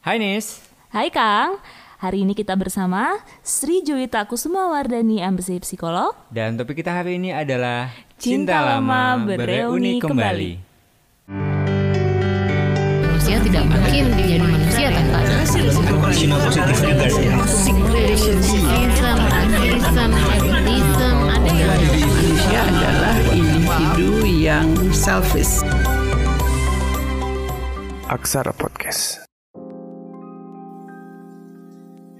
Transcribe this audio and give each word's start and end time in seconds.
Hai 0.00 0.16
Nis. 0.16 0.64
Hai 0.96 1.12
Kang, 1.12 1.60
hari 2.00 2.24
ini 2.24 2.32
kita 2.32 2.56
bersama 2.56 3.20
Sri 3.44 3.84
Juwita 3.84 4.24
Kusuma 4.24 4.72
Wardani, 4.72 5.20
MBC 5.20 5.60
Psikolog. 5.60 6.16
Dan 6.32 6.56
topik 6.56 6.80
kita 6.80 6.88
hari 6.88 7.20
ini 7.20 7.36
adalah 7.36 7.92
Cinta 8.16 8.64
Lama 8.64 9.20
Bereuni 9.28 10.00
Kembali. 10.00 10.56
manusia 12.96 13.36
tidak 13.44 13.64
mungkin 13.68 14.04
menjadi 14.16 14.40
manusia 14.40 14.88
tanpa 14.88 15.20
Cina 16.16 16.36
positif 16.48 16.76
juga 16.80 17.06
sih 17.12 17.24
ya. 17.28 17.36
Manusia 22.08 22.60
adalah 22.64 23.16
individu 23.36 24.08
yang 24.24 24.66
selfish. 24.96 25.60
Aksara 28.08 28.56
Podcast. 28.56 29.29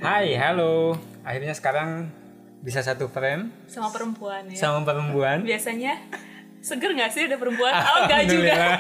Hai, 0.01 0.33
halo. 0.35 0.97
Akhirnya 1.21 1.53
sekarang 1.53 2.09
bisa 2.61 2.81
satu 2.81 3.09
frame 3.09 3.53
Sama 3.67 3.89
perempuan 3.89 4.45
ya. 4.47 4.57
sama 4.59 4.81
perempuan. 4.83 5.45
Biasanya 5.45 5.97
seger 6.61 6.93
nggak 6.93 7.09
sih 7.09 7.25
ada 7.25 7.37
perempuan? 7.37 7.73
Oh 7.73 7.99
enggak 8.05 8.25
juga. 8.27 8.57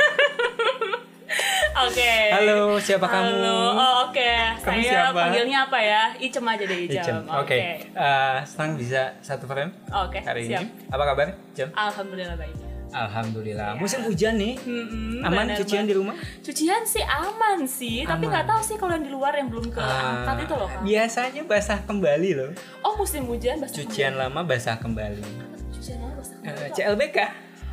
Oke. 1.80 2.12
Halo, 2.30 2.76
siapa 2.76 3.04
Halo. 3.04 3.24
kamu? 3.30 3.52
Oh 3.72 3.94
oke. 4.06 4.32
Kamu 4.58 4.68
Saya 4.74 4.84
siapa? 4.84 5.16
panggilnya 5.16 5.58
apa 5.64 5.78
ya? 5.80 6.02
Icem 6.18 6.44
aja 6.44 6.64
deh 6.66 6.78
Icem. 6.84 7.00
Icem. 7.00 7.18
Oke. 7.30 7.58
Eh, 7.86 8.36
senang 8.44 8.76
bisa 8.76 9.16
satu 9.20 9.44
frame 9.44 9.72
Oke, 9.88 10.20
hari 10.20 10.44
siap. 10.44 10.60
ini. 10.60 10.68
Apa 10.88 11.04
kabar, 11.06 11.28
Icem? 11.48 11.68
Alhamdulillah 11.72 12.36
baik. 12.36 12.52
Alhamdulillah. 12.90 13.74
Musim 13.74 14.02
hujan 14.02 14.34
nih. 14.34 14.54
Mm-mm, 14.58 15.22
Aman 15.22 15.46
benar 15.46 15.58
cucian 15.58 15.84
di 15.84 15.92
rumah? 15.92 16.14
Cucian 16.40 16.82
sih 16.82 17.00
aman 17.00 17.62
sih, 17.62 18.02
tapi 18.02 18.24
Aman. 18.24 18.32
nggak 18.32 18.46
tahu 18.46 18.60
sih 18.60 18.76
kalau 18.76 18.92
yang 18.92 19.02
di 19.02 19.10
luar 19.10 19.32
yang 19.32 19.46
belum 19.46 19.66
keangkat 19.68 20.26
Ah, 20.28 20.38
itu 20.38 20.54
loh 20.54 20.66
Kang. 20.66 20.82
Biasanya 20.82 21.42
basah 21.44 21.80
kembali 21.80 22.30
loh. 22.32 22.50
Oh 22.80 22.94
musim 22.94 23.24
hujan 23.24 23.58
basah 23.58 23.76
Cucian 23.76 24.14
lama 24.14 24.42
basah 24.42 24.76
kembali. 24.76 25.20
kembali. 25.20 25.70
Cucian 25.72 25.96
lama 25.98 26.14
basah 26.14 26.34
Eh, 26.36 26.46
kembali. 26.46 26.70
CLBK. 26.72 27.18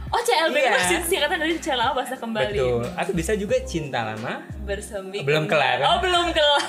Oh 0.07 0.21
CLB 0.21 0.55
Iya. 0.55 0.71
itu 0.93 1.05
singkatan 1.05 1.35
dari 1.37 1.51
cucian 1.53 1.75
lama 1.75 1.91
basah 1.93 2.15
kembali. 2.15 2.55
Betul. 2.55 2.83
Atau 2.95 3.11
bisa 3.11 3.35
juga 3.35 3.59
cinta 3.61 4.05
lama. 4.05 4.39
Bersemi. 4.63 5.19
Belum 5.21 5.43
kelar. 5.45 5.83
Oh 5.83 5.97
belum 5.99 6.31
kelar. 6.31 6.63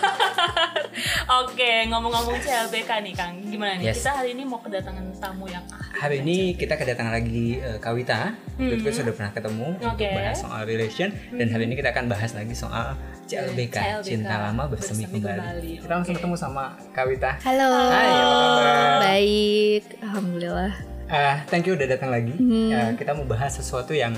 Oke 1.41 1.86
ngomong-ngomong 1.86 2.34
CLBK 2.36 2.91
nih 3.00 3.14
Kang, 3.14 3.39
gimana 3.45 3.78
nih? 3.78 3.91
Yes. 3.91 4.03
Kita 4.03 4.11
hari 4.17 4.34
ini 4.34 4.42
mau 4.42 4.58
kedatangan 4.58 5.06
tamu 5.14 5.47
yang. 5.47 5.62
Hari 5.70 6.19
ini 6.20 6.55
kita 6.55 6.75
kedatangan 6.75 7.14
lagi 7.14 7.58
eh, 7.58 7.78
Kawita. 7.78 8.34
Dulu 8.56 8.75
kita 8.80 8.92
sudah 8.97 9.12
pernah 9.12 9.30
ketemu 9.30 9.67
untuk 9.73 9.86
Hmm. 9.86 9.95
Oke. 9.95 10.05
Hmm. 10.05 10.19
bahas 10.19 10.36
soal 10.36 10.62
relation 10.64 11.08
dan 11.30 11.47
hari 11.48 11.64
ini 11.64 11.75
kita 11.75 11.91
akan 11.91 12.05
bahas 12.06 12.34
lagi 12.34 12.55
soal 12.55 12.98
CLBK, 13.25 13.77
CLBK, 13.77 14.02
Cinta 14.02 14.34
Lama 14.41 14.67
Bersemi, 14.67 15.05
Bersemi 15.05 15.20
Kembali. 15.20 15.39
Kembali. 15.39 15.73
Kita 15.78 15.92
langsung 15.95 16.14
ketemu 16.17 16.34
sama 16.34 16.64
Kawita. 16.91 17.39
Halo. 17.39 17.70
Hai, 17.86 18.08
apa 18.11 18.34
kabar? 18.34 18.98
Baik, 19.00 19.83
alhamdulillah. 20.00 20.98
Ah, 21.09 21.41
thank 21.48 21.64
you 21.64 21.73
udah 21.73 21.89
datang 21.89 22.12
lagi. 22.12 22.37
Hmm. 22.37 22.69
Ya, 22.69 22.83
kita 22.92 23.17
mau 23.17 23.25
bahas 23.25 23.56
sesuatu 23.56 23.97
yang 23.97 24.12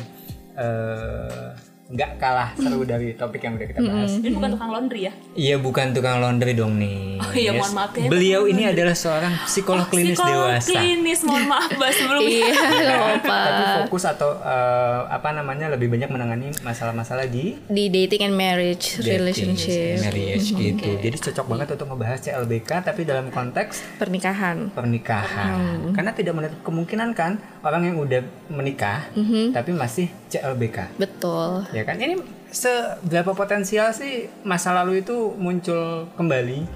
eh, 0.58 1.50
nggak 1.90 2.22
kalah 2.22 2.54
seru 2.54 2.86
dari 2.86 3.18
topik 3.18 3.42
yang 3.42 3.58
udah 3.58 3.66
kita 3.66 3.80
bahas. 3.82 4.14
Ini 4.14 4.30
bukan 4.30 4.48
tukang 4.54 4.70
laundry 4.70 5.00
ya? 5.10 5.12
Iya 5.34 5.56
bukan 5.58 5.86
tukang 5.90 6.16
laundry 6.22 6.54
dong 6.54 6.78
nih. 6.78 7.18
Oh 7.18 7.32
iya, 7.34 7.50
mohon 7.52 7.72
maaf 7.76 7.92
ya, 7.92 8.06
Beliau 8.06 8.46
ini 8.46 8.62
adalah 8.64 8.94
seorang 8.94 9.34
psikolog 9.44 9.90
klinis 9.90 10.16
Psikolog 10.16 10.54
dewasa. 10.56 10.70
klinis, 10.70 11.20
mohon 11.26 11.44
maaf 11.50 11.68
Mbak 11.68 11.90
sebelumnya. 11.92 12.30
Iya, 12.30 12.92
apa-apa. 12.94 13.36
Tapi 13.42 13.64
fokus 13.84 14.04
atau 14.06 14.30
eh, 14.38 15.00
apa 15.10 15.28
namanya 15.34 15.66
lebih 15.68 15.90
banyak 15.90 16.08
menangani 16.08 16.54
masalah-masalah 16.62 17.26
di 17.26 17.58
Di 17.66 17.84
dating 17.90 18.22
and 18.24 18.36
marriage 18.38 18.96
dating, 18.96 19.10
relationship, 19.20 20.00
marriage 20.00 20.46
gitu. 20.54 20.88
Jadi 20.96 21.16
cocok 21.18 21.46
banget 21.50 21.66
untuk 21.74 21.88
membahas 21.90 22.18
CLBK 22.22 22.70
tapi 22.86 23.02
dalam 23.02 23.28
konteks 23.28 23.98
pernikahan. 23.98 24.70
pernikahan. 24.70 25.90
Karena 25.90 26.14
tidak 26.14 26.38
menutup 26.38 26.60
kemungkinan 26.62 27.12
kan 27.12 27.34
orang 27.60 27.82
yang 27.82 27.96
udah 27.98 28.22
menikah 28.48 29.10
tapi 29.50 29.74
masih 29.74 30.06
CLBK. 30.30 30.96
Betul. 30.96 31.66
Ya 31.74 31.82
kan? 31.82 31.98
Ini 31.98 32.22
seberapa 32.50 33.34
potensial 33.34 33.90
sih 33.94 34.30
masa 34.46 34.74
lalu 34.74 35.02
itu 35.02 35.34
muncul 35.38 36.10
kembali 36.14 36.66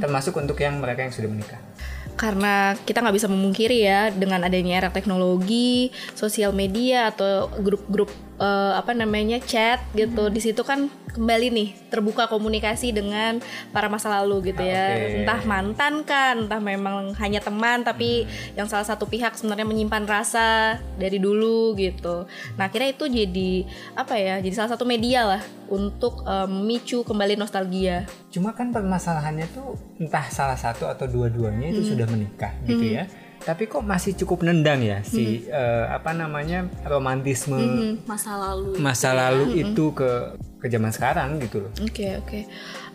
termasuk 0.00 0.36
untuk 0.36 0.60
yang 0.60 0.80
mereka 0.80 1.04
yang 1.08 1.12
sudah 1.12 1.28
menikah. 1.32 1.60
Karena 2.18 2.74
kita 2.74 2.98
nggak 2.98 3.16
bisa 3.16 3.30
memungkiri 3.30 3.78
ya 3.86 4.10
dengan 4.10 4.42
adanya 4.42 4.82
era 4.82 4.90
teknologi, 4.90 5.94
sosial 6.18 6.50
media 6.50 7.14
atau 7.14 7.46
grup-grup 7.62 8.10
eh, 8.38 8.72
apa 8.78 8.94
namanya 8.94 9.42
chat 9.42 9.82
gitu. 9.92 10.30
Di 10.30 10.40
situ 10.40 10.62
kan 10.62 10.88
kembali 11.12 11.46
nih 11.50 11.68
terbuka 11.90 12.30
komunikasi 12.30 12.94
dengan 12.94 13.42
para 13.74 13.90
masa 13.90 14.08
lalu 14.22 14.54
gitu 14.54 14.62
ya. 14.62 14.94
Oke. 14.94 15.22
Entah 15.22 15.40
mantan 15.44 15.94
kan, 16.06 16.46
entah 16.46 16.62
memang 16.62 17.12
hanya 17.18 17.42
teman 17.42 17.82
tapi 17.82 18.24
yang 18.54 18.70
salah 18.70 18.86
satu 18.86 19.10
pihak 19.10 19.34
sebenarnya 19.34 19.66
menyimpan 19.66 20.04
rasa 20.06 20.78
dari 20.96 21.18
dulu 21.18 21.74
gitu. 21.74 22.30
Nah, 22.54 22.70
akhirnya 22.70 22.94
itu 22.94 23.04
jadi 23.10 23.52
apa 23.98 24.14
ya? 24.16 24.38
Jadi 24.38 24.54
salah 24.54 24.70
satu 24.72 24.86
media 24.86 25.26
lah 25.26 25.42
untuk 25.68 26.22
eh, 26.24 26.48
memicu 26.48 27.02
kembali 27.02 27.34
nostalgia. 27.34 28.06
Cuma 28.30 28.54
kan 28.54 28.70
permasalahannya 28.70 29.46
tuh 29.50 29.74
entah 29.98 30.30
salah 30.30 30.56
satu 30.56 30.86
atau 30.86 31.10
dua-duanya 31.10 31.74
itu 31.74 31.82
sudah 31.92 32.06
menikah 32.06 32.54
gitu 32.64 32.86
ya. 32.94 33.04
Tapi 33.38 33.64
kok 33.64 33.80
masih 33.80 34.12
cukup 34.14 34.44
nendang 34.44 34.82
ya 34.82 35.00
si 35.00 35.46
eh, 35.46 35.84
apa 35.88 36.12
namanya 36.12 36.66
romantisme 36.84 37.98
Masa 38.04 38.36
lalu. 38.36 38.76
masa 38.78 39.10
lalu 39.14 39.64
itu 39.64 39.94
ke 39.94 40.36
ke 40.58 40.66
zaman 40.66 40.90
sekarang 40.90 41.38
gitu 41.38 41.62
loh. 41.62 41.72
Oke 41.80 42.18
oke. 42.18 42.40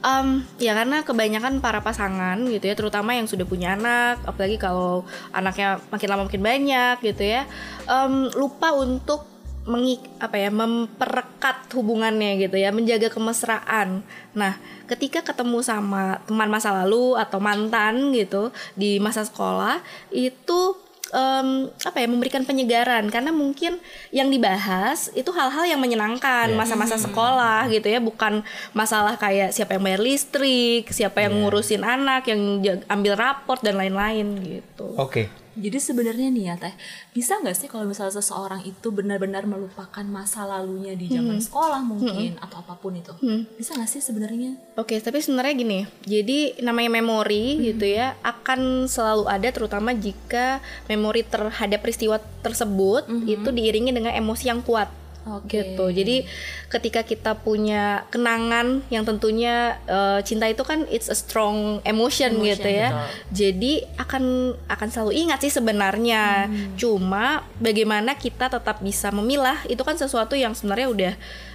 Em, 0.04 0.28
ya 0.60 0.76
karena 0.76 1.00
kebanyakan 1.02 1.64
para 1.64 1.80
pasangan 1.80 2.36
gitu 2.52 2.68
ya, 2.68 2.76
terutama 2.76 3.16
yang 3.16 3.24
sudah 3.24 3.48
punya 3.48 3.80
anak, 3.80 4.20
apalagi 4.28 4.60
kalau 4.60 5.08
anaknya 5.32 5.80
makin 5.88 6.08
lama 6.12 6.28
makin 6.28 6.44
banyak 6.44 6.96
gitu 7.00 7.24
ya, 7.24 7.48
em, 7.88 8.28
lupa 8.36 8.76
untuk 8.76 9.33
mengik 9.64 10.04
apa 10.20 10.36
ya 10.36 10.50
memperekat 10.52 11.72
hubungannya 11.72 12.36
gitu 12.38 12.56
ya, 12.56 12.70
menjaga 12.70 13.08
kemesraan. 13.08 14.04
Nah, 14.36 14.60
ketika 14.86 15.24
ketemu 15.24 15.64
sama 15.64 16.20
teman 16.28 16.52
masa 16.52 16.76
lalu 16.76 17.16
atau 17.16 17.40
mantan 17.40 18.12
gitu 18.12 18.52
di 18.76 19.00
masa 19.00 19.24
sekolah 19.24 19.80
itu 20.12 20.76
em, 21.14 21.70
apa 21.70 21.98
ya 21.98 22.08
memberikan 22.10 22.42
penyegaran 22.42 23.06
karena 23.08 23.30
mungkin 23.30 23.78
yang 24.10 24.28
dibahas 24.28 25.14
itu 25.14 25.30
hal-hal 25.30 25.64
yang 25.64 25.78
menyenangkan 25.78 26.50
Iya. 26.50 26.58
masa-masa 26.58 26.98
sekolah 26.98 27.70
gitu 27.70 27.86
ya 27.86 28.02
bukan 28.02 28.42
masalah 28.74 29.14
kayak 29.16 29.54
siapa 29.54 29.78
yang 29.78 29.86
bayar 29.86 30.02
listrik 30.02 30.90
siapa 30.90 31.22
yang 31.22 31.38
Iya. 31.38 31.40
ngurusin 31.46 31.84
anak 31.86 32.28
yang 32.28 32.42
ambil 32.90 33.14
raport 33.14 33.62
dan 33.62 33.78
lain-lain 33.78 34.42
gitu 34.42 34.98
Oke. 34.98 35.30
Jadi 35.54 35.78
sebenarnya 35.78 36.34
nih 36.34 36.44
ya 36.50 36.56
Teh, 36.58 36.74
bisa 37.14 37.38
nggak 37.38 37.54
sih 37.54 37.70
kalau 37.70 37.86
misalnya 37.86 38.18
seseorang 38.18 38.66
itu 38.66 38.90
benar-benar 38.90 39.46
melupakan 39.46 40.02
masa 40.02 40.50
lalunya 40.50 40.98
di 40.98 41.06
zaman 41.10 41.38
sekolah 41.38 41.82
mungkin 41.86 42.42
atau 42.42 42.66
apa 42.66 42.74
pun 42.82 42.98
itu, 42.98 43.14
bisa 43.54 43.78
nggak 43.78 43.90
sih 43.90 44.02
sebenarnya? 44.02 44.58
Oke, 44.74 44.98
tapi 44.98 45.22
sebenarnya 45.22 45.54
gini, 45.54 45.80
jadi 46.10 46.58
namanya 46.66 46.98
memori 46.98 47.62
gitu 47.70 47.86
ya 47.86 48.18
akan 48.26 48.90
selalu 48.90 49.30
ada 49.30 49.50
terutama 49.54 49.94
jika 49.94 50.58
memori 50.90 51.22
terhadap 51.22 51.86
peristiwa 51.86 52.18
tersebut 52.42 53.06
itu 53.30 53.50
diiringi 53.54 53.94
dengan 53.94 54.18
emosi 54.18 54.50
yang 54.50 54.66
kuat. 54.66 55.03
Oke. 55.24 55.64
gitu. 55.64 55.86
Jadi 55.88 56.28
ketika 56.68 57.02
kita 57.08 57.40
punya 57.40 58.04
kenangan 58.12 58.84
yang 58.92 59.08
tentunya 59.08 59.80
eh, 59.88 60.20
cinta 60.28 60.52
itu 60.52 60.64
kan 60.68 60.84
it's 60.92 61.08
a 61.08 61.16
strong 61.16 61.80
emotion, 61.88 62.36
Emotion, 62.36 62.48
gitu 62.52 62.70
ya. 62.70 62.90
betul. 62.92 63.08
Jadi 63.32 63.74
akan 63.96 64.24
akan 64.68 64.88
selalu 64.92 65.12
ingat 65.28 65.40
sih 65.44 65.54
sebenarnya. 65.54 66.52
Cuma 66.76 67.48
bagaimana 67.58 68.20
kita 68.20 68.52
tetap 68.52 68.84
bisa 68.84 69.10
memilah 69.16 69.64
itu 69.72 69.80
kan 69.82 69.96
sesuatu 69.96 70.36
yang 70.36 70.52
sebenarnya 70.52 70.88
udah 70.92 71.14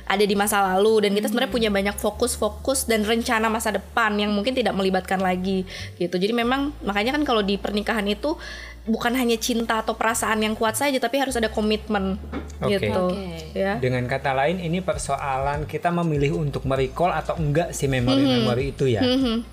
ada 0.09 0.25
di 0.25 0.33
masa 0.33 0.65
lalu 0.65 1.05
dan 1.05 1.13
kita 1.13 1.29
sebenarnya 1.29 1.53
punya 1.53 1.71
banyak 1.71 1.97
fokus-fokus 2.01 2.89
dan 2.89 3.05
rencana 3.05 3.53
masa 3.53 3.77
depan 3.77 4.17
yang 4.17 4.33
mungkin 4.33 4.57
tidak 4.57 4.73
melibatkan 4.73 5.21
lagi 5.21 5.69
gitu. 6.01 6.17
Jadi 6.17 6.33
memang 6.33 6.73
makanya 6.81 7.21
kan 7.21 7.23
kalau 7.29 7.45
di 7.45 7.61
pernikahan 7.61 8.09
itu 8.09 8.41
bukan 8.89 9.13
hanya 9.15 9.37
cinta 9.37 9.85
atau 9.85 9.95
perasaan 9.95 10.41
yang 10.41 10.57
kuat 10.57 10.75
saja 10.75 10.97
tapi 10.97 11.21
harus 11.21 11.37
ada 11.37 11.53
komitmen 11.53 12.17
Oke. 12.59 12.83
gitu 12.83 13.15
Oke. 13.15 13.55
ya. 13.55 13.79
Dengan 13.79 14.03
kata 14.05 14.35
lain 14.35 14.59
ini 14.59 14.81
persoalan 14.81 15.69
kita 15.69 15.95
memilih 15.95 16.41
untuk 16.41 16.67
merecall 16.67 17.15
atau 17.15 17.39
enggak 17.39 17.71
si 17.71 17.87
memori-memori 17.87 18.73
itu 18.73 18.91
ya. 18.91 19.05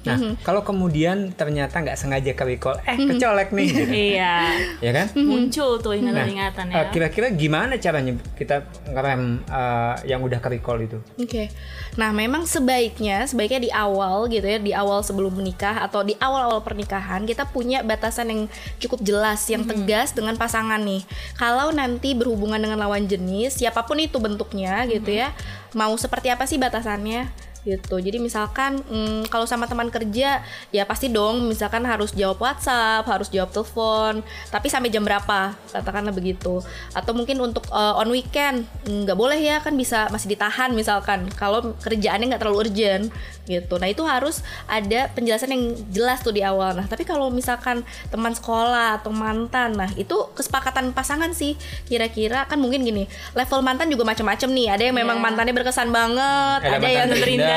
Nah, 0.01 0.39
kalau 0.41 0.65
kemudian 0.65 1.29
ternyata 1.31 1.85
nggak 1.85 1.99
sengaja 1.99 2.31
ke 2.33 2.43
recall, 2.43 2.81
eh 2.81 2.97
kecolek 2.97 3.53
nih 3.53 3.65
gitu. 3.67 3.93
Iya, 4.15 4.35
ya 4.81 4.91
kan? 4.91 5.07
muncul 5.17 5.77
tuh 5.77 5.93
Nah, 5.93 6.01
ingatan-ingatan 6.01 6.65
ya. 6.71 6.75
eh, 6.77 6.85
kira-kira 6.89 7.27
gimana 7.29 7.77
caranya 7.77 8.15
kita 8.33 8.65
ngerem 8.89 9.43
eh, 9.43 9.95
yang 10.07 10.23
udah 10.23 10.39
ke 10.39 10.49
recall 10.49 10.79
itu? 10.81 10.97
Oke. 11.19 11.51
Nah, 11.95 12.12
memang 12.12 12.44
sebaiknya 12.44 13.24
sebaiknya 13.24 13.59
di 13.63 13.71
awal 13.71 14.27
gitu 14.27 14.44
ya, 14.44 14.59
di 14.59 14.75
awal 14.75 15.00
sebelum 15.00 15.31
menikah 15.31 15.80
atau 15.80 16.03
di 16.03 16.15
awal-awal 16.19 16.59
pernikahan 16.59 17.24
kita 17.24 17.47
punya 17.47 17.81
batasan 17.81 18.27
yang 18.31 18.42
cukup 18.83 19.00
jelas, 19.00 19.47
yang 19.47 19.63
tegas 19.63 20.12
dengan 20.12 20.36
pasangan 20.36 20.80
nih. 20.83 21.07
Kalau 21.39 21.71
nanti 21.71 22.12
berhubungan 22.12 22.59
dengan 22.59 22.83
lawan 22.83 23.07
jenis, 23.07 23.63
siapa 23.63 23.88
pun 23.88 24.00
itu 24.03 24.19
bentuknya 24.19 24.83
gitu 24.92 25.07
ya, 25.07 25.31
mau 25.71 25.95
seperti 25.95 26.27
apa 26.31 26.44
sih 26.44 26.59
batasannya? 26.59 27.44
Gitu. 27.65 27.97
Jadi 27.97 28.21
misalkan 28.21 28.79
mm, 28.85 29.27
kalau 29.33 29.50
sama 29.50 29.65
teman 29.65 29.89
kerja 29.89 30.45
ya 30.69 30.83
pasti 30.85 31.09
dong 31.09 31.50
misalkan 31.50 31.81
harus 31.83 32.13
jawab 32.13 32.38
WhatsApp, 32.38 33.03
harus 33.09 33.27
jawab 33.33 33.50
telepon, 33.50 34.21
tapi 34.53 34.69
sampai 34.69 34.94
jam 34.94 35.01
berapa 35.01 35.57
katakanlah 35.73 36.13
begitu. 36.13 36.62
Atau 36.94 37.17
mungkin 37.17 37.41
untuk 37.41 37.65
uh, 37.73 37.97
on 37.97 38.13
weekend 38.13 38.69
mm, 38.85 39.09
nggak 39.09 39.17
boleh 39.17 39.41
ya 39.41 39.59
kan 39.59 39.73
bisa 39.73 40.07
masih 40.13 40.31
ditahan 40.38 40.71
misalkan 40.77 41.25
kalau 41.33 41.73
kerjaannya 41.81 42.31
nggak 42.31 42.41
terlalu 42.45 42.69
urgent 42.69 43.09
gitu. 43.50 43.77
Nah 43.81 43.89
itu 43.89 44.01
harus 44.06 44.41
ada 44.69 45.09
penjelasan 45.13 45.53
yang 45.53 45.63
jelas 45.89 46.21
tuh 46.21 46.33
di 46.33 46.41
awal. 46.45 46.77
Nah 46.77 46.85
tapi 46.85 47.06
kalau 47.06 47.29
misalkan 47.33 47.81
teman 48.13 48.33
sekolah 48.33 49.01
atau 49.01 49.09
mantan, 49.09 49.73
nah 49.73 49.89
itu 49.97 50.13
kesepakatan 50.38 50.94
pasangan 50.94 51.33
sih 51.33 51.57
kira-kira 51.89 52.45
kan 52.45 52.57
mungkin 52.62 52.81
gini 52.85 53.06
level 53.33 53.62
mantan 53.65 53.89
juga 53.89 54.06
macam-macam 54.06 54.50
nih. 54.53 54.67
Ada 54.69 54.83
yang 54.89 54.97
memang 54.97 55.17
Iya. 55.17 55.25
mantannya 55.25 55.53
berkesan 55.56 55.89
banget, 55.89 56.59
ada, 56.62 56.71
mantan 56.75 56.91
yang 56.91 57.09
terindah, 57.09 57.54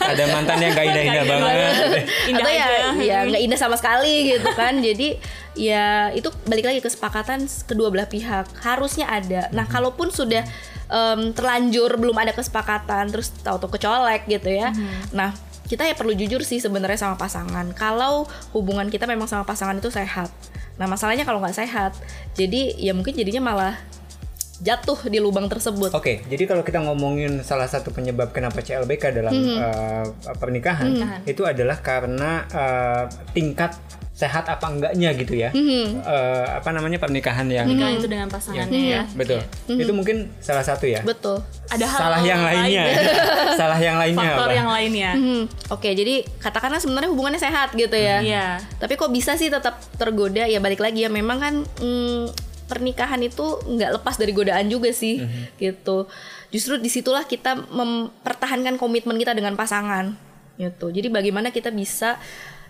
ada 0.00 0.24
mantan 0.30 0.56
yang 0.60 0.72
gak 0.72 0.86
indah-indah 0.90 1.24
banget. 1.24 1.56
Indah 2.30 2.44
atau 2.44 2.52
ya 2.52 2.64
aja. 2.64 2.78
ya 3.00 3.18
nggak 3.28 3.42
indah 3.44 3.58
sama 3.58 3.76
sekali 3.78 4.34
gitu 4.36 4.48
kan. 4.56 4.78
Jadi 4.80 5.18
ya 5.54 6.10
itu 6.12 6.28
balik 6.48 6.66
lagi 6.66 6.80
kesepakatan 6.82 7.46
kedua 7.68 7.88
belah 7.88 8.08
pihak. 8.08 8.46
Harusnya 8.60 9.08
ada. 9.08 9.48
Nah 9.52 9.66
kalaupun 9.68 10.10
sudah 10.10 10.42
em, 10.88 11.32
terlanjur 11.32 11.96
belum 11.96 12.16
ada 12.16 12.32
kesepakatan 12.32 13.12
terus 13.12 13.32
tahu-tahu 13.42 13.76
kecolek 13.78 14.26
gitu 14.28 14.50
ya. 14.50 14.70
Nah 15.12 15.34
kita 15.64 15.88
ya 15.88 15.96
perlu 15.96 16.12
jujur 16.12 16.44
sih 16.44 16.60
sebenarnya 16.60 17.00
sama 17.00 17.16
pasangan. 17.16 17.72
Kalau 17.72 18.28
hubungan 18.52 18.92
kita 18.92 19.08
memang 19.08 19.26
sama 19.26 19.48
pasangan 19.48 19.76
itu 19.80 19.88
sehat. 19.88 20.28
Nah 20.74 20.90
masalahnya 20.90 21.22
kalau 21.22 21.38
nggak 21.38 21.54
sehat 21.54 21.94
jadi 22.34 22.74
ya 22.76 22.92
mungkin 22.92 23.14
jadinya 23.14 23.42
malah 23.54 23.74
jatuh 24.64 24.96
di 25.04 25.18
lubang 25.18 25.44
tersebut 25.44 25.92
Oke, 25.92 26.24
jadi 26.24 26.44
kalau 26.44 26.64
kita 26.64 26.80
ngomongin 26.80 27.44
salah 27.44 27.68
satu 27.68 27.92
penyebab 27.92 28.32
kenapa 28.32 28.58
CLBK 28.58 29.12
dalam 29.12 29.30
Mhm. 29.30 29.56
uh, 29.56 30.04
pernikahan 30.34 30.88
itu 31.24 31.44
adalah 31.44 31.78
karena 31.78 32.48
uh, 32.48 33.04
tingkat 33.30 33.76
sehat 34.10 34.46
apa 34.46 34.70
enggaknya 34.70 35.10
gitu 35.12 35.34
ya. 35.34 35.50
Mhm. 35.50 36.00
Uh, 36.00 36.46
apa 36.54 36.70
namanya 36.70 36.96
pernikahan 36.96 37.44
yang 37.44 37.66
Pernikahan 37.66 37.94
itu 37.94 38.06
dengan 38.06 38.28
pasangannya 38.30 38.80
ya. 38.88 39.02
betul. 39.10 39.42
Itu 39.66 39.90
mungkin 39.90 40.30
salah 40.38 40.62
satu 40.62 40.86
ya. 40.86 41.02
betul 41.02 41.42
Ada 41.66 41.82
hal 41.84 41.98
Salah 41.98 42.20
yang 42.22 42.40
lainnya. 42.40 42.84
salah 43.60 43.74
yang 43.76 43.98
lainnya 43.98 44.22
Faktor 44.32 44.48
apa? 44.48 44.54
yang 44.54 44.68
lainnya. 44.70 45.10
Hmm, 45.12 45.42
Oke, 45.68 45.90
jadi 45.92 46.22
katakanlah 46.38 46.78
sebenarnya 46.78 47.10
hubungannya 47.10 47.42
sehat 47.42 47.74
gitu 47.74 47.92
ya. 47.92 48.22
Iya. 48.22 48.46
Tapi 48.78 48.94
kok 48.94 49.10
bisa 49.10 49.34
sih 49.34 49.50
tetap 49.50 49.82
tergoda? 49.98 50.46
Ya 50.46 50.62
balik 50.62 50.78
lagi 50.78 51.02
ya, 51.02 51.10
memang 51.10 51.36
kan 51.36 51.54
mm, 51.76 52.53
pernikahan 52.64 53.20
itu 53.20 53.60
nggak 53.64 54.00
lepas 54.00 54.16
dari 54.16 54.32
godaan 54.32 54.66
juga 54.68 54.90
sih, 54.90 55.20
gitu. 55.60 56.08
Justru 56.48 56.78
di 56.78 56.88
situlah 56.88 57.26
kita 57.26 57.68
mempertahankan 57.68 58.78
komitmen 58.80 59.18
kita 59.20 59.36
dengan 59.36 59.54
pasangan, 59.58 60.16
gitu. 60.56 60.90
Jadi 60.90 61.10
bagaimana 61.10 61.50
kita 61.50 61.68
bisa 61.74 62.16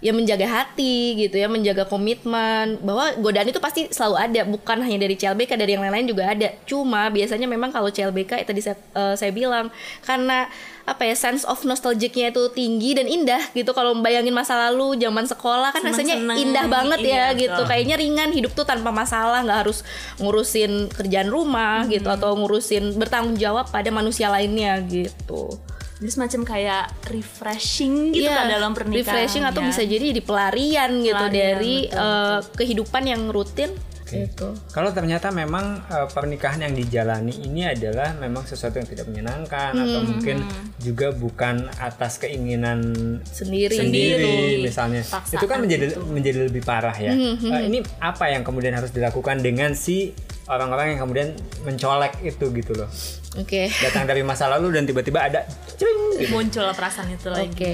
ya 0.04 0.12
menjaga 0.12 0.44
hati 0.44 1.16
gitu 1.16 1.40
ya 1.40 1.48
menjaga 1.48 1.88
komitmen. 1.88 2.76
Bahwa 2.84 3.16
godaan 3.16 3.48
itu 3.48 3.56
pasti 3.56 3.88
selalu 3.88 4.16
ada 4.20 4.40
bukan 4.44 4.84
hanya 4.84 5.08
dari 5.08 5.16
CLBK 5.16 5.56
dari 5.56 5.72
yang 5.72 5.80
lain-lain 5.80 6.12
juga 6.12 6.28
ada. 6.28 6.52
Cuma 6.68 7.08
biasanya 7.08 7.48
memang 7.48 7.72
kalau 7.72 7.88
CLBK 7.88 8.44
ya 8.44 8.44
tadi 8.44 8.60
saya, 8.60 8.76
eh, 8.76 9.16
saya 9.16 9.32
bilang 9.32 9.72
karena 10.04 10.52
apa 10.84 11.08
ya 11.08 11.16
sense 11.16 11.48
of 11.48 11.64
nostalgicnya 11.64 12.28
itu 12.28 12.52
tinggi 12.52 12.92
dan 12.92 13.08
indah 13.08 13.40
gitu. 13.56 13.72
Kalau 13.72 13.96
membayangin 13.96 14.36
masa 14.36 14.68
lalu 14.68 15.00
zaman 15.00 15.24
sekolah 15.24 15.72
kan 15.72 15.80
rasanya 15.80 16.20
Seneng-seneng, 16.20 16.52
indah 16.52 16.66
banget 16.68 17.00
ya 17.00 17.32
iya, 17.32 17.40
gitu. 17.40 17.64
kayaknya 17.64 17.96
ringan 17.96 18.28
hidup 18.36 18.52
tuh 18.52 18.68
tanpa 18.68 18.92
masalah 18.92 19.40
nggak 19.40 19.64
harus 19.64 19.80
ngurusin 20.20 20.92
kerjaan 20.92 21.32
rumah 21.32 21.88
gitu 21.88 22.12
atau 22.12 22.36
ngurusin 22.36 23.00
bertanggung 23.00 23.40
jawab 23.40 23.72
pada 23.72 23.88
manusia 23.88 24.28
lainnya 24.28 24.76
gitu 24.84 25.56
Jadi 25.94 26.10
semacam 26.10 26.40
kayak 26.44 26.84
refreshing 27.08 28.10
gitu 28.10 28.24
Iya, 28.24 28.34
kan 28.34 28.46
dalam 28.48 28.70
pernikahan. 28.72 28.98
refreshing 29.00 29.44
atau 29.44 29.60
ya. 29.60 29.66
bisa 29.68 29.82
jadi 29.82 30.04
jadi 30.10 30.22
pelarian 30.22 30.90
gitu 30.98 31.14
Pelarian, 31.16 31.32
dari 31.32 31.76
betul, 31.84 32.02
eh, 32.02 32.38
kehidupan 32.52 33.02
yang 33.04 33.22
rutin 33.28 33.70
gitu 34.04 34.52
Kalau 34.68 34.90
ternyata 34.90 35.32
memang 35.32 35.80
uh, 35.82 36.06
pernikahan 36.06 36.60
yang 36.60 36.74
dijalani 36.76 37.34
ini 37.40 37.64
adalah 37.64 38.14
memang 38.14 38.44
sesuatu 38.44 38.76
yang 38.76 38.86
tidak 38.86 39.06
menyenangkan 39.06 39.72
atau 39.72 39.98
Hmm. 39.98 40.10
mungkin 40.12 40.36
juga 40.78 41.08
bukan 41.10 41.66
atas 41.74 42.18
keinginan 42.18 42.94
sendiri, 43.24 43.74
sendiri 43.74 44.34
gitu. 44.52 44.62
misalnya 44.62 45.02
Paksaan 45.02 45.34
itu 45.34 45.46
kan 45.46 45.58
menjadi 45.58 45.84
gitu. 45.88 46.04
menjadi 46.04 46.38
lebih 46.44 46.62
parah 46.62 46.94
ya 46.94 47.10
Hmm, 47.10 47.38
Eh, 47.48 47.62
ini 47.66 47.78
apa 47.98 48.28
yang 48.28 48.42
kemudian 48.42 48.72
harus 48.72 48.90
dilakukan 48.90 49.40
dengan 49.40 49.72
si 49.72 50.12
orang-orang 50.48 50.94
yang 50.94 51.00
kemudian 51.06 51.28
mencolek 51.64 52.20
itu 52.20 52.52
gitu 52.52 52.72
loh 52.76 52.90
Oke. 53.34 53.66
datang 53.82 54.06
dari 54.06 54.22
masa 54.22 54.46
lalu 54.46 54.78
dan 54.78 54.86
tiba-tiba 54.86 55.18
ada 55.24 55.42
cering 55.74 56.22
gitu. 56.22 56.30
muncul 56.30 56.66
perasaan 56.70 57.10
itu 57.10 57.28
lagi. 57.30 57.50
Oke. 57.50 57.72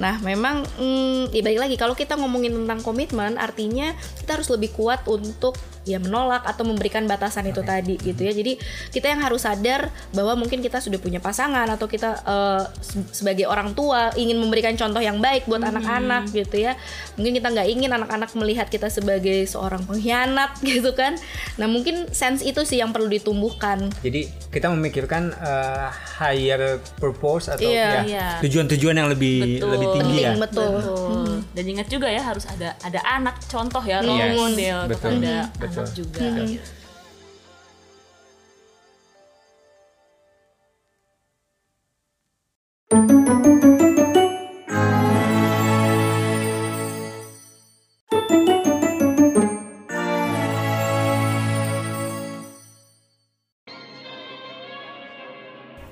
Nah, 0.00 0.16
memang 0.24 0.64
mm, 0.80 1.36
ya 1.36 1.44
balik 1.44 1.60
lagi 1.68 1.76
kalau 1.76 1.92
kita 1.92 2.16
ngomongin 2.16 2.64
tentang 2.64 2.80
komitmen, 2.80 3.36
artinya 3.36 3.92
kita 4.24 4.40
harus 4.40 4.48
lebih 4.48 4.72
kuat 4.72 5.04
untuk 5.04 5.52
ya 5.82 5.98
menolak 5.98 6.42
atau 6.42 6.62
memberikan 6.62 7.04
batasan 7.04 7.46
itu 7.46 7.60
tadi 7.60 7.96
gitu 7.96 8.22
ya. 8.22 8.30
Jadi 8.30 8.58
kita 8.88 9.08
yang 9.08 9.20
harus 9.20 9.42
sadar 9.42 9.86
bahwa 10.10 10.36
mungkin 10.36 10.58
kita 10.58 10.78
sudah 10.78 10.96
punya 10.96 11.18
pasangan 11.18 11.66
atau 11.66 11.86
kita 11.86 12.22
se- 12.78 13.08
sebagai 13.12 13.44
orang 13.44 13.72
tua 13.72 14.14
ingin 14.14 14.36
memberikan 14.36 14.74
contoh 14.74 14.98
yang 14.98 15.18
baik 15.18 15.44
buat 15.44 15.60
anak-anak 15.60 16.30
gitu 16.30 16.62
ya. 16.62 16.78
Mungkin 17.14 17.32
kita 17.34 17.48
nggak 17.48 17.68
ingin 17.68 17.90
anak-anak 17.90 18.30
melihat 18.32 18.66
kita 18.66 18.86
sebagai 18.86 19.44
seorang 19.44 19.82
pengkhianat 19.82 20.58
gitu 20.64 20.92
kan. 20.92 21.18
Nah, 21.54 21.66
mungkin 21.66 22.10
sense 22.10 22.42
itu 22.42 22.62
sih 22.62 22.78
yang 22.78 22.90
perlu 22.90 23.06
ditumbuhkan. 23.06 23.90
jadi 24.00 24.26
kita 24.48 24.68
memikirkan 24.68 25.32
eh, 25.32 25.88
higher 26.16 26.62
purpose 26.96 27.48
atau 27.48 27.64
Iya, 27.64 27.82
ya 27.82 28.02
iya. 28.04 28.26
tujuan-tujuan 28.40 28.94
yang 28.94 29.08
lebih 29.08 29.58
Betul. 29.58 29.70
lebih 29.70 29.88
tinggi 29.90 30.10
Penting 30.14 30.28
ya 30.28 30.32
betul. 30.38 30.70
Betul. 30.72 31.26
Dan 31.52 31.64
ingat 31.66 31.86
juga 31.88 32.06
ya 32.06 32.22
harus 32.22 32.44
ada 32.44 32.76
ada 32.78 33.00
anak 33.02 33.40
contoh 33.44 33.80
ya 33.80 34.00
role 34.00 34.14
Yes, 34.14 34.36
model 34.36 34.78
betul. 34.86 34.96
kepada 35.18 35.32
Betul. 35.56 35.66
anak 35.66 35.71
juga. 35.96 36.28
gitu. 36.44 36.70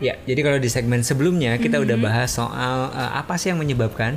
Ya, 0.00 0.17
jadi 0.25 0.41
kalau 0.41 0.56
di 0.56 0.73
segmen 0.73 1.05
sebelumnya 1.05 1.61
kita 1.61 1.77
udah 1.77 1.97
Mhm. 2.00 2.05
bahas 2.09 2.32
soal 2.32 2.88
eh, 2.88 3.11
apa 3.21 3.37
sih 3.37 3.53
yang 3.53 3.61
menyebabkan 3.61 4.17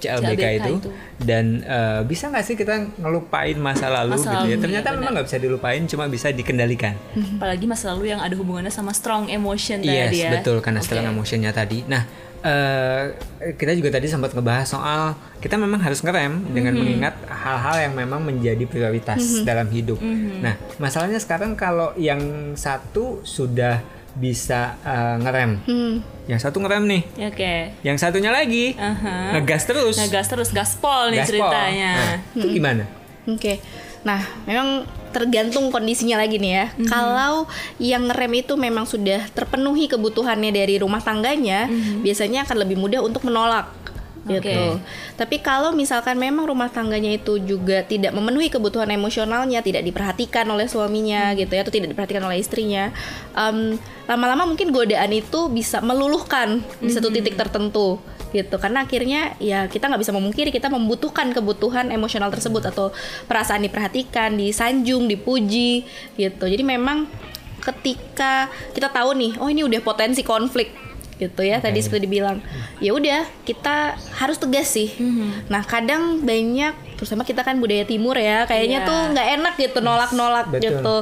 CLBK, 0.00 0.24
CLBK 0.24 0.44
itu, 0.56 0.72
itu. 0.78 0.90
dan 1.20 1.44
eh, 1.60 2.00
bisa 2.02 2.26
nggak 2.26 2.42
sih 2.42 2.56
kita 2.56 2.74
ngelupain 2.96 3.54
masa 3.54 3.86
lalu 3.88 4.16
Masa 4.16 4.32
gitu 4.42 4.46
ya? 4.48 4.56
Ternyata 4.56 4.88
iya, 4.88 4.96
memang 4.96 5.12
nggak 5.14 5.26
bisa 5.28 5.38
dilupain, 5.38 5.80
cuma 5.84 6.04
bisa 6.06 6.28
dikendalikan. 6.30 6.94
Apalagi 7.36 7.64
masa 7.64 7.92
lalu 7.92 8.08
yang 8.08 8.18
ada 8.18 8.32
hubungannya 8.32 8.70
sama 8.70 8.90
strong 8.90 9.28
emotion 9.28 9.80
Yes, 9.80 10.08
tadi 10.08 10.18
ya. 10.18 10.30
betul 10.34 10.58
karena 10.58 10.80
Oke. 10.80 10.88
strong 10.88 11.04
emotionnya 11.06 11.52
tadi. 11.52 11.84
Nah, 11.84 12.02
eh, 12.40 13.04
kita 13.52 13.72
juga 13.72 13.92
tadi 13.92 14.08
sempat 14.08 14.32
ngebahas 14.32 14.64
soal 14.64 15.02
kita 15.38 15.56
memang 15.56 15.80
harus 15.80 16.00
ngerem 16.00 16.48
dengan 16.50 16.72
Mhm. 16.72 16.80
mengingat 16.80 17.14
hal-hal 17.26 17.76
yang 17.80 17.94
memang 17.94 18.20
menjadi 18.20 18.64
prioritas 18.64 19.20
dalam 19.42 19.68
hidup. 19.68 20.00
Mhm. 20.00 20.40
Nah, 20.40 20.56
masalahnya 20.76 21.16
sekarang 21.16 21.52
kalau 21.52 21.92
yang 21.94 22.20
satu 22.54 23.20
sudah 23.22 23.80
bisa 24.12 24.74
eh, 24.80 25.16
ngerem, 25.18 25.50
Hmm. 25.62 25.94
yang 26.26 26.38
satu 26.38 26.58
ngerem 26.58 26.82
nih, 26.84 27.02
Oke. 27.26 27.54
yang 27.80 27.94
satunya 27.94 28.28
lagi 28.28 28.74
Aha. 28.74 29.34
ngegas 29.34 29.64
terus. 29.64 29.94
Ngegas 29.96 30.26
terus 30.26 30.50
gaspol 30.50 31.10
nih 31.10 31.22
Gaspol. 31.22 31.38
ceritanya. 31.38 31.92
Nah, 31.94 32.18
itu 32.34 32.46
gimana? 32.50 32.84
Oke. 33.26 33.62
Nah, 34.00 34.18
memang 34.44 34.82
tergantung 35.10 35.68
kondisinya 35.68 36.16
lagi 36.16 36.38
nih 36.38 36.52
ya. 36.54 36.66
Kalau 36.86 37.44
yang 37.76 38.06
ngerem 38.06 38.40
itu 38.40 38.54
memang 38.54 38.82
sudah 38.84 39.28
terpenuhi 39.28 39.86
kebutuhannya 39.86 40.50
dari 40.50 40.78
rumah 40.78 40.98
tangganya, 40.98 41.68
biasanya 42.00 42.42
akan 42.42 42.56
lebih 42.58 42.78
mudah 42.78 43.02
untuk 43.02 43.22
menolak 43.22 43.68
gitu. 44.38 44.78
Tapi 45.18 45.36
kalau 45.42 45.74
misalkan 45.74 46.14
memang 46.14 46.46
rumah 46.46 46.70
tangganya 46.70 47.10
itu 47.10 47.42
juga 47.42 47.82
tidak 47.82 48.14
memenuhi 48.14 48.46
kebutuhan 48.46 48.86
emosionalnya, 48.94 49.64
tidak 49.64 49.82
diperhatikan 49.82 50.46
oleh 50.46 50.70
suaminya 50.70 51.34
gitu 51.34 51.50
ya, 51.50 51.66
atau 51.66 51.74
tidak 51.74 51.90
diperhatikan 51.90 52.22
oleh 52.22 52.38
istrinya, 52.38 52.94
em, 53.34 53.74
lama-lama 54.06 54.46
mungkin 54.46 54.70
godaan 54.70 55.10
itu 55.10 55.50
bisa 55.50 55.82
meluluhkan 55.82 56.62
di 56.78 56.90
satu 56.90 57.10
titik 57.10 57.34
tertentu 57.34 57.98
gitu. 58.30 58.56
Karena 58.62 58.86
akhirnya 58.86 59.34
ya 59.42 59.66
kita 59.66 59.90
nggak 59.90 60.02
bisa 60.02 60.14
memungkiri 60.14 60.50
kita 60.54 60.70
membutuhkan 60.70 61.34
kebutuhan 61.34 61.90
emosional 61.90 62.30
tersebut 62.30 62.62
atau 62.70 62.94
perasaan 63.26 63.66
diperhatikan 63.66 64.38
disanjung 64.38 65.10
dipuji 65.10 65.82
gitu. 66.14 66.44
Jadi 66.46 66.62
memang 66.62 67.10
ketika 67.60 68.48
kita 68.72 68.88
tahu 68.88 69.12
nih 69.14 69.32
oh 69.36 69.48
ini 69.52 69.62
udah 69.68 69.84
potensi 69.84 70.24
konflik 70.24 70.89
gitu 71.20 71.40
ya 71.42 71.60
tadi 71.60 71.78
seperti 71.78 72.08
dibilang 72.08 72.40
ya 72.78 72.90
udah 72.90 73.28
kita 73.44 73.92
harus 74.16 74.36
tegas 74.36 74.72
sih 74.72 74.88
nah 75.46 75.60
kadang 75.60 76.20
banyak 76.20 76.72
terutama 76.96 77.22
kita 77.22 77.40
kan 77.40 77.56
budaya 77.56 77.84
timur 77.84 78.16
ya 78.16 78.44
kayaknya 78.44 78.80
Iya. 78.80 78.88
tuh 78.88 79.00
nggak 79.12 79.28
enak 79.36 79.54
gitu 79.56 79.78
nolak-nolak 79.80 80.46
Betul. 80.48 80.64
gitu 80.64 80.96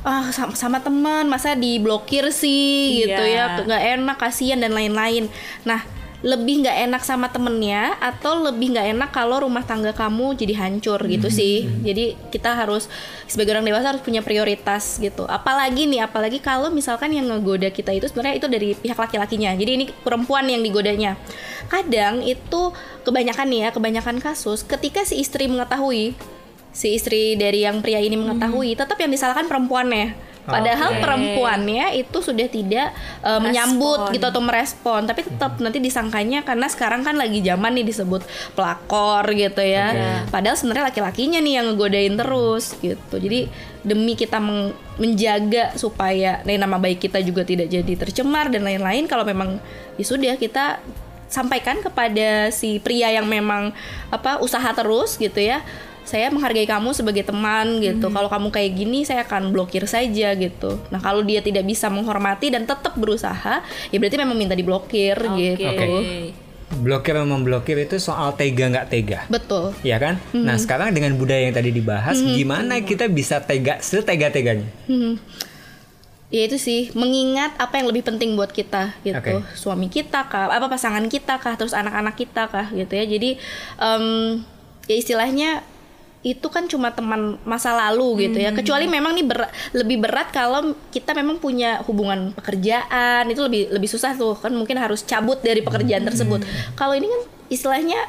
ah 0.00 0.26
sama, 0.30 0.54
sama 0.54 0.78
teman 0.80 1.24
masa 1.24 1.54
diblokir 1.54 2.28
sih 2.30 3.04
gitu 3.04 3.22
Iya. 3.22 3.56
ya 3.56 3.62
nggak 3.62 3.82
enak 3.94 4.16
kasihan 4.16 4.58
dan 4.58 4.72
lain-lain 4.72 5.30
nah 5.62 5.82
lebih 6.20 6.64
nggak 6.64 6.76
enak 6.84 7.02
sama 7.02 7.32
temennya 7.32 7.96
atau 7.96 8.44
lebih 8.44 8.76
nggak 8.76 8.86
enak 8.92 9.10
kalau 9.10 9.40
rumah 9.40 9.64
tangga 9.64 9.96
kamu 9.96 10.36
jadi 10.36 10.54
hancur 10.60 11.00
gitu 11.08 11.32
sih. 11.32 11.64
Jadi 11.80 12.12
kita 12.28 12.52
harus 12.52 12.92
sebagai 13.24 13.56
orang 13.56 13.64
dewasa 13.64 13.96
harus 13.96 14.04
punya 14.04 14.20
prioritas 14.20 15.00
gitu. 15.00 15.24
Apalagi 15.24 15.88
nih 15.88 16.04
apalagi 16.04 16.44
kalau 16.44 16.68
misalkan 16.68 17.16
yang 17.16 17.24
ngegoda 17.32 17.72
kita 17.72 17.96
itu 17.96 18.04
sebenarnya 18.12 18.36
itu 18.36 18.48
dari 18.52 18.68
pihak 18.76 19.00
laki-lakinya. 19.00 19.56
Jadi 19.56 19.70
ini 19.80 19.84
perempuan 20.04 20.44
yang 20.44 20.60
digodanya. 20.60 21.16
Kadang 21.72 22.20
itu 22.20 22.72
kebanyakan 23.00 23.46
nih 23.48 23.60
ya 23.64 23.68
kebanyakan 23.72 24.16
kasus 24.20 24.60
ketika 24.60 25.08
si 25.08 25.24
istri 25.24 25.48
mengetahui 25.48 26.12
si 26.70 26.94
istri 26.94 27.34
dari 27.34 27.66
yang 27.66 27.82
pria 27.82 27.98
ini 27.98 28.14
mengetahui 28.14 28.78
tetap 28.78 29.00
yang 29.00 29.10
disalahkan 29.10 29.50
perempuannya 29.50 30.29
padahal 30.46 30.96
Oke. 30.96 31.00
perempuannya 31.02 31.96
itu 31.96 32.18
sudah 32.20 32.46
tidak 32.48 32.92
uh, 33.24 33.40
menyambut 33.40 34.12
gitu 34.14 34.24
atau 34.24 34.40
merespon. 34.40 35.04
Tapi 35.04 35.26
tetap 35.26 35.60
nanti 35.60 35.78
disangkanya 35.80 36.44
karena 36.44 36.66
sekarang 36.68 37.04
kan 37.04 37.16
lagi 37.16 37.40
zaman 37.44 37.76
nih 37.76 37.86
disebut 37.86 38.24
pelakor 38.54 39.24
gitu 39.32 39.60
ya. 39.60 39.92
Padahal 40.28 40.56
sebenarnya 40.56 40.92
laki-lakinya 40.92 41.38
nih 41.40 41.54
yang 41.60 41.66
ngegodain 41.72 42.14
terus 42.16 42.76
gitu. 42.80 43.16
Jadi 43.16 43.50
demi 43.80 44.12
kita 44.12 44.36
meng- 44.36 44.76
menjaga 45.00 45.72
supaya 45.80 46.44
nih, 46.44 46.60
nama 46.60 46.76
baik 46.76 47.00
kita 47.00 47.24
juga 47.24 47.44
tidak 47.48 47.72
jadi 47.72 47.92
tercemar 47.96 48.52
dan 48.52 48.68
lain-lain 48.68 49.08
kalau 49.08 49.24
memang 49.24 49.56
ya 49.96 50.04
sudah 50.04 50.36
kita 50.36 50.80
sampaikan 51.30 51.78
kepada 51.80 52.50
si 52.50 52.82
pria 52.82 53.08
yang 53.14 53.24
memang 53.24 53.70
apa 54.10 54.42
usaha 54.42 54.66
terus 54.74 55.14
gitu 55.14 55.38
ya 55.38 55.62
saya 56.04 56.32
menghargai 56.32 56.66
kamu 56.66 56.90
sebagai 56.90 57.22
teman 57.22 57.78
gitu. 57.78 58.10
Kalau 58.10 58.26
kamu 58.26 58.48
kayak 58.50 58.70
gini, 58.74 59.06
saya 59.06 59.22
akan 59.22 59.54
blokir 59.54 59.86
saja 59.86 60.34
gitu. 60.34 60.80
Nah, 60.90 60.98
kalau 60.98 61.22
dia 61.22 61.38
tidak 61.44 61.62
bisa 61.62 61.86
menghormati 61.86 62.50
dan 62.50 62.66
tetap 62.66 62.98
berusaha, 62.98 63.62
ya 63.64 63.96
berarti 64.00 64.16
memang 64.18 64.34
minta 64.34 64.58
diblokir 64.58 65.16
gitu. 65.16 65.70
Oke. 65.70 65.88
Blokir 66.70 67.18
dan 67.18 67.26
memblokir 67.26 67.82
itu 67.82 67.98
soal 67.98 68.38
tega 68.38 68.70
nggak 68.70 68.86
tega. 68.86 69.26
Betul. 69.26 69.74
Ya 69.82 69.98
kan? 69.98 70.22
Nah 70.30 70.54
sekarang 70.54 70.94
dengan 70.94 71.18
budaya 71.18 71.50
yang 71.50 71.54
tadi 71.54 71.74
dibahas, 71.74 72.14
gimana 72.14 72.78
kita 72.86 73.10
bisa 73.10 73.42
tega 73.42 73.82
setega-teganya? 73.82 74.70
Ya 76.30 76.46
itu 76.46 76.62
sih 76.62 76.94
mengingat 76.94 77.58
apa 77.58 77.82
yang 77.82 77.90
lebih 77.90 78.06
penting 78.06 78.38
buat 78.38 78.54
kita 78.54 78.94
gitu. 79.02 79.18
Oke. 79.18 79.42
Suami 79.58 79.90
kita 79.90 80.30
kah, 80.30 80.46
apa 80.46 80.70
pasangan 80.70 81.02
kita 81.10 81.42
kah, 81.42 81.58
terus 81.58 81.74
anak-anak 81.74 82.14
kita 82.14 82.46
kah 82.46 82.70
gitu 82.70 82.94
ya. 82.94 83.02
Jadi 83.02 83.34
em, 83.82 84.04
ya 84.86 84.94
istilahnya 84.94 85.66
itu 86.20 86.52
kan 86.52 86.68
cuma 86.68 86.92
teman 86.92 87.40
masa 87.48 87.72
lalu 87.72 88.28
gitu 88.28 88.36
ya. 88.36 88.52
Kecuali 88.52 88.84
memang 88.84 89.16
nih 89.16 89.24
berat, 89.24 89.50
lebih 89.72 90.04
berat 90.04 90.28
kalau 90.28 90.76
kita 90.92 91.16
memang 91.16 91.40
punya 91.40 91.80
hubungan 91.88 92.36
pekerjaan 92.36 93.24
itu 93.32 93.40
lebih 93.40 93.72
lebih 93.72 93.88
susah 93.88 94.12
tuh 94.12 94.36
kan 94.36 94.52
mungkin 94.52 94.76
harus 94.76 95.00
cabut 95.00 95.40
dari 95.40 95.64
pekerjaan 95.64 96.04
tersebut. 96.04 96.44
Kalau 96.76 96.92
ini 96.92 97.08
kan 97.08 97.20
istilahnya 97.48 98.00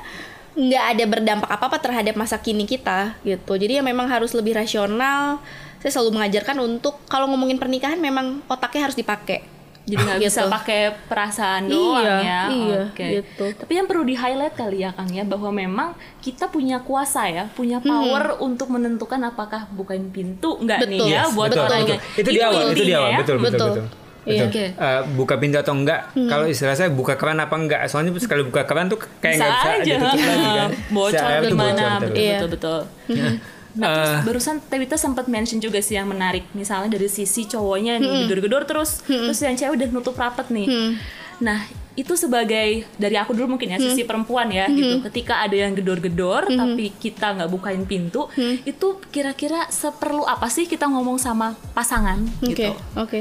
nggak 0.52 0.86
ada 0.96 1.04
berdampak 1.08 1.48
apa-apa 1.48 1.80
terhadap 1.80 2.20
masa 2.20 2.36
kini 2.36 2.68
kita 2.68 3.16
gitu. 3.24 3.56
Jadi 3.56 3.80
ya 3.80 3.84
memang 3.84 4.12
harus 4.12 4.36
lebih 4.36 4.60
rasional. 4.60 5.40
Saya 5.80 5.96
selalu 5.96 6.20
mengajarkan 6.20 6.60
untuk 6.60 7.00
kalau 7.08 7.32
ngomongin 7.32 7.56
pernikahan 7.56 7.98
memang 7.98 8.44
otaknya 8.52 8.92
harus 8.92 9.00
dipakai. 9.00 9.61
Jadi 9.84 9.98
nggak 10.00 10.20
bisa 10.24 10.42
Gitu. 10.42 10.52
pakai 10.52 10.80
perasaan 11.04 11.64
Iya, 11.64 11.72
doang 11.72 12.04
ya. 12.22 12.42
iya, 12.48 12.80
Oke. 12.86 13.06
gitu. 13.16 13.46
Tapi 13.58 13.72
yang 13.74 13.86
perlu 13.86 14.04
di 14.04 14.14
highlight 14.14 14.54
kali 14.54 14.78
ya 14.80 14.92
Kang 14.92 15.10
ya 15.10 15.24
bahwa 15.24 15.50
memang 15.50 15.90
kita 16.18 16.48
punya 16.48 16.80
kuasa 16.80 17.26
ya, 17.26 17.50
punya 17.50 17.78
power 17.80 18.38
untuk 18.40 18.70
menentukan 18.70 19.18
apakah 19.24 19.66
bukain 19.70 20.08
pintu 20.08 20.58
nggak 20.58 20.86
nih 20.86 21.00
ya 21.08 21.22
Yes, 21.22 21.34
buat 21.34 21.50
betul, 21.50 21.64
orang 21.64 21.80
betul. 21.80 21.92
yang- 21.92 22.04
Itu 22.16 22.30
di 22.30 22.40
awal, 22.40 22.62
itu 22.68 22.84
di 22.84 22.94
awal, 22.94 23.10
ya. 23.10 23.18
betul, 23.18 23.36
betul, 23.38 23.52
Betul. 23.52 23.74
betul. 23.74 23.88
Iya. 24.22 24.46
Eh, 24.72 25.02
buka 25.12 25.34
pintu 25.36 25.58
atau 25.58 25.74
enggak? 25.74 26.14
Kalau 26.14 26.46
istilah 26.46 26.78
saya 26.78 26.90
buka 26.90 27.18
keran 27.18 27.38
apa 27.38 27.58
enggak? 27.58 27.82
Soalnya 27.88 28.14
sekali 28.16 28.42
buka 28.44 28.64
keran 28.64 28.86
tuh 28.86 29.02
kayak 29.18 29.34
Bisa 29.34 29.42
nggak 29.44 29.58
bisa 29.58 29.70
aja 29.74 29.94
ditutup 29.98 30.22
lagi 30.22 30.50
kan. 30.52 30.70
bocor 30.96 31.40
gimana 31.44 31.84
betul. 31.98 32.14
Iya. 32.16 32.38
betul 32.38 32.50
betul. 32.54 32.82
Nah, 33.72 33.88
terus 33.88 34.12
barusan 34.28 34.56
Tewita 34.68 35.00
sempat 35.00 35.32
mention 35.32 35.64
juga 35.64 35.80
sih 35.80 35.96
yang 35.96 36.12
menarik, 36.12 36.44
misalnya 36.52 36.96
dari 36.98 37.08
sisi 37.08 37.48
cowoknya 37.48 38.00
nih 38.04 38.28
gedor-gedor 38.28 38.68
terus, 38.68 39.00
terus 39.08 39.40
yang 39.40 39.56
cewek 39.56 39.80
udah 39.80 39.88
nutup 39.96 40.16
rapat 40.20 40.52
nih. 40.52 40.98
Nah, 41.40 41.66
itu 41.92 42.16
sebagai 42.16 42.88
dari 42.96 43.20
aku 43.20 43.36
dulu 43.36 43.60
mungkin 43.60 43.76
ya 43.76 43.78
sisi 43.78 44.08
perempuan 44.08 44.48
ya 44.48 44.72
gitu. 44.72 45.04
Ketika 45.12 45.44
ada 45.44 45.54
yang 45.54 45.76
gedor-gedor 45.76 46.48
tapi 46.48 46.96
kita 46.96 47.36
nggak 47.36 47.52
bukain 47.52 47.84
pintu, 47.84 48.32
itu 48.64 48.88
kira-kira 49.12 49.68
seperlu 49.68 50.24
apa 50.24 50.48
sih 50.48 50.66
kita 50.66 50.88
ngomong 50.88 51.20
sama 51.20 51.54
pasangan 51.76 52.24
Oke, 52.40 52.48
gitu? 52.56 52.72
oke. 52.96 53.20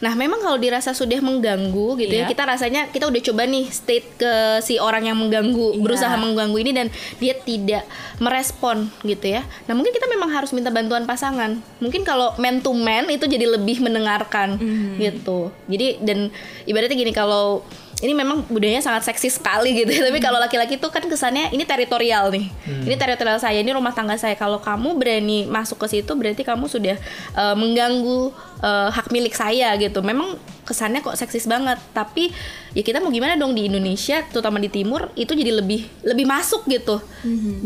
Nah, 0.00 0.16
memang 0.16 0.40
kalau 0.40 0.56
dirasa 0.56 0.96
sudah 0.96 1.20
mengganggu 1.20 2.00
gitu 2.00 2.08
ya, 2.08 2.24
Iya. 2.24 2.32
kita 2.32 2.48
rasanya 2.48 2.88
kita 2.88 3.04
udah 3.04 3.20
coba 3.20 3.44
nih 3.44 3.68
state 3.68 4.16
ke 4.16 4.32
si 4.60 4.80
orang 4.80 5.04
yang 5.04 5.16
mengganggu, 5.16 5.76
Iya. 5.76 5.80
berusaha 5.80 6.14
mengganggu 6.16 6.56
ini 6.56 6.72
dan 6.72 6.86
dia 7.20 7.36
tidak 7.36 7.84
merespon 8.16 8.88
gitu 9.02 9.28
ya. 9.28 9.44
Nah, 9.68 9.76
mungkin 9.76 9.92
kita 9.92 10.08
memang 10.08 10.32
harus 10.32 10.52
minta 10.52 10.68
bantuan 10.68 11.04
pasangan. 11.04 11.60
Mungkin 11.80 12.04
kalau 12.04 12.32
man 12.36 12.60
to 12.60 12.72
man 12.72 13.08
itu 13.08 13.24
jadi 13.24 13.44
lebih 13.44 13.80
mendengarkan 13.80 14.56
gitu. 14.96 15.52
Jadi 15.68 16.00
dan 16.00 16.32
ibaratnya 16.64 16.96
gini 16.96 17.12
kalau 17.12 17.60
ini 18.00 18.16
memang 18.16 18.48
budayanya 18.48 18.80
sangat 18.80 19.12
seksi 19.12 19.28
sekali 19.28 19.76
gitu 19.76 19.92
ya. 19.92 20.08
Tapi 20.08 20.18
kalau 20.24 20.40
laki-laki 20.40 20.80
itu 20.80 20.88
kan 20.88 21.04
kesannya 21.04 21.52
ini 21.52 21.68
teritorial 21.68 22.32
nih. 22.32 22.48
Ini 22.88 22.96
teritorial 22.96 23.36
saya, 23.36 23.60
ini 23.60 23.68
rumah 23.76 23.92
tangga 23.92 24.16
saya. 24.16 24.32
Kalau 24.40 24.56
kamu 24.56 24.96
berani 24.96 25.44
masuk 25.44 25.84
ke 25.84 26.00
situ 26.00 26.12
berarti 26.16 26.40
kamu 26.40 26.64
sudah 26.64 26.96
eh, 27.36 27.54
mengganggu 27.56 28.32
eh, 28.64 28.88
hak 28.88 29.12
milik 29.12 29.36
saya 29.36 29.76
gitu. 29.76 30.00
Memang 30.00 30.40
kesannya 30.64 31.04
kok 31.04 31.12
seksis 31.12 31.44
banget. 31.44 31.76
Tapi 31.92 32.32
ya 32.72 32.80
kita 32.80 33.04
mau 33.04 33.12
gimana 33.12 33.36
dong 33.36 33.52
di 33.52 33.68
Indonesia, 33.68 34.24
terutama 34.32 34.56
di 34.56 34.72
timur 34.72 35.12
itu 35.12 35.36
jadi 35.36 35.52
lebih 35.60 35.84
lebih 36.00 36.24
masuk 36.24 36.64
gitu. 36.72 37.04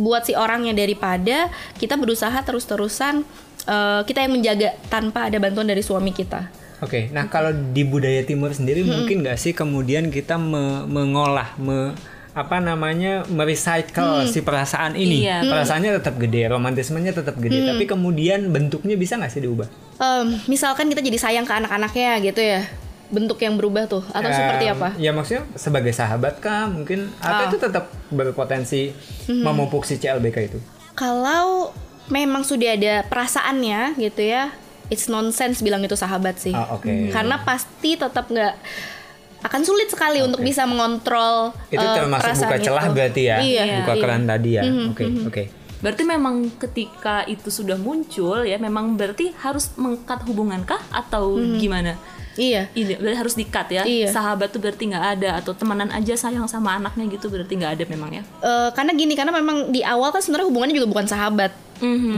Buat 0.02 0.26
si 0.26 0.34
orangnya 0.34 0.74
daripada 0.74 1.46
kita 1.78 1.94
berusaha 1.94 2.34
terus-terusan 2.42 3.22
eh, 3.70 4.00
kita 4.02 4.26
yang 4.26 4.34
menjaga 4.34 4.74
tanpa 4.90 5.30
ada 5.30 5.38
bantuan 5.38 5.70
dari 5.70 5.86
suami 5.86 6.10
kita. 6.10 6.63
Oke, 6.84 7.08
nah 7.10 7.26
kalau 7.26 7.48
di 7.50 7.82
budaya 7.82 8.20
timur 8.20 8.50
sendiri 8.50 8.84
mungkin 8.84 9.24
nggak 9.24 9.34
sih 9.34 9.50
kemudian 9.50 10.08
kita 10.08 10.36
me- 10.36 10.84
mengolah, 10.84 11.56
me- 11.56 11.96
apa 12.32 12.58
namanya, 12.58 13.22
merecycle 13.28 14.26
si 14.26 14.40
perasaan 14.40 14.92
ini. 14.94 15.22
Iya. 15.22 15.46
Perasaannya 15.46 15.96
tetap 15.96 16.18
gede, 16.18 16.44
romantismenya 16.46 17.14
tetap 17.14 17.38
gede, 17.38 17.62
tapi 17.64 17.84
kemudian 17.84 18.50
bentuknya 18.50 18.94
bisa 18.94 19.14
nggak 19.14 19.30
sih 19.30 19.40
diubah? 19.40 19.70
Em, 19.96 20.42
misalkan 20.44 20.86
kita 20.86 20.98
jadi 21.00 21.14
sayang 21.16 21.42
ke 21.42 21.54
anak-anaknya 21.54 22.18
gitu 22.20 22.42
ya 22.42 22.66
bentuk 23.06 23.38
yang 23.38 23.54
berubah 23.54 23.86
tuh 23.86 24.02
atau 24.08 24.26
Em, 24.26 24.34
seperti 24.34 24.64
apa 24.66 24.88
Ya 24.98 25.14
maksudnya 25.14 25.46
sebagai 25.54 25.92
sahabat 25.92 26.36
kah 26.38 26.66
mungkin 26.66 27.14
atau 27.16 27.38
Ah. 27.38 27.46
itu 27.46 27.56
tetap 27.56 27.84
berpotensi 28.10 28.90
memupuk 29.28 29.84
si 29.84 29.94
CLBK 29.94 30.36
itu? 30.44 30.58
kalau 30.92 31.70
memang 32.04 32.42
sudah 32.42 32.70
ada 32.70 32.94
perasaannya 33.04 33.94
gitu 33.96 34.20
ya 34.20 34.50
it's 34.86 35.06
nonsense 35.06 35.60
bilang 35.60 35.80
itu 35.80 35.94
sahabat 35.94 36.36
sih 36.36 36.52
Ah, 36.52 36.72
oke. 36.72 37.10
karena 37.10 37.40
pasti 37.40 37.94
tetap 37.94 38.26
nggak 38.26 38.54
akan 39.42 39.60
sulit 39.60 39.88
sekali 39.88 40.24
untuk 40.24 40.40
bisa 40.40 40.64
mengontrol 40.64 41.52
Itu 41.68 41.76
eh, 41.78 41.94
termasuk 41.94 42.24
perasaan 42.24 42.48
buka 42.48 42.58
celah 42.58 42.84
itu. 42.84 42.94
berarti 42.96 43.22
ya, 43.22 43.36
iya, 43.38 43.64
buka 43.84 43.92
iya. 43.92 44.00
keran 44.00 44.22
tadi 44.24 44.50
ya. 44.50 44.62
Oke, 44.88 45.04
oke. 45.20 45.42
Berarti 45.84 46.02
memang 46.02 46.34
ketika 46.56 47.28
itu 47.28 47.52
sudah 47.52 47.76
muncul 47.76 48.40
ya 48.40 48.56
memang 48.56 48.96
berarti 48.96 49.36
harus 49.36 49.68
mengkat 49.76 50.24
hubungan 50.24 50.64
kah 50.64 50.80
atau 50.88 51.36
gimana? 51.60 52.00
iya 52.34 52.66
Ini 52.72 52.96
berarti 52.96 53.18
harus 53.20 53.34
dikat 53.36 53.68
ya. 53.68 53.82
Iya. 53.84 54.08
Sahabat 54.10 54.48
tuh 54.48 54.58
berarti 54.58 54.88
nggak 54.88 55.06
ada 55.20 55.38
atau 55.38 55.52
temenan 55.52 55.92
aja 55.92 56.16
sayang 56.16 56.48
sama 56.48 56.80
anaknya 56.80 57.04
gitu 57.12 57.28
berarti 57.28 57.52
nggak 57.54 57.72
ada 57.78 57.84
memang 57.84 58.10
ya. 58.10 58.22
Eh, 58.40 58.68
karena 58.72 58.90
gini 58.90 59.12
karena 59.12 59.30
memang 59.30 59.68
di 59.70 59.84
awal 59.84 60.08
kan 60.08 60.24
sebenarnya 60.24 60.48
hubungannya 60.48 60.72
juga 60.72 60.88
bukan 60.88 61.04
sahabat 61.04 61.52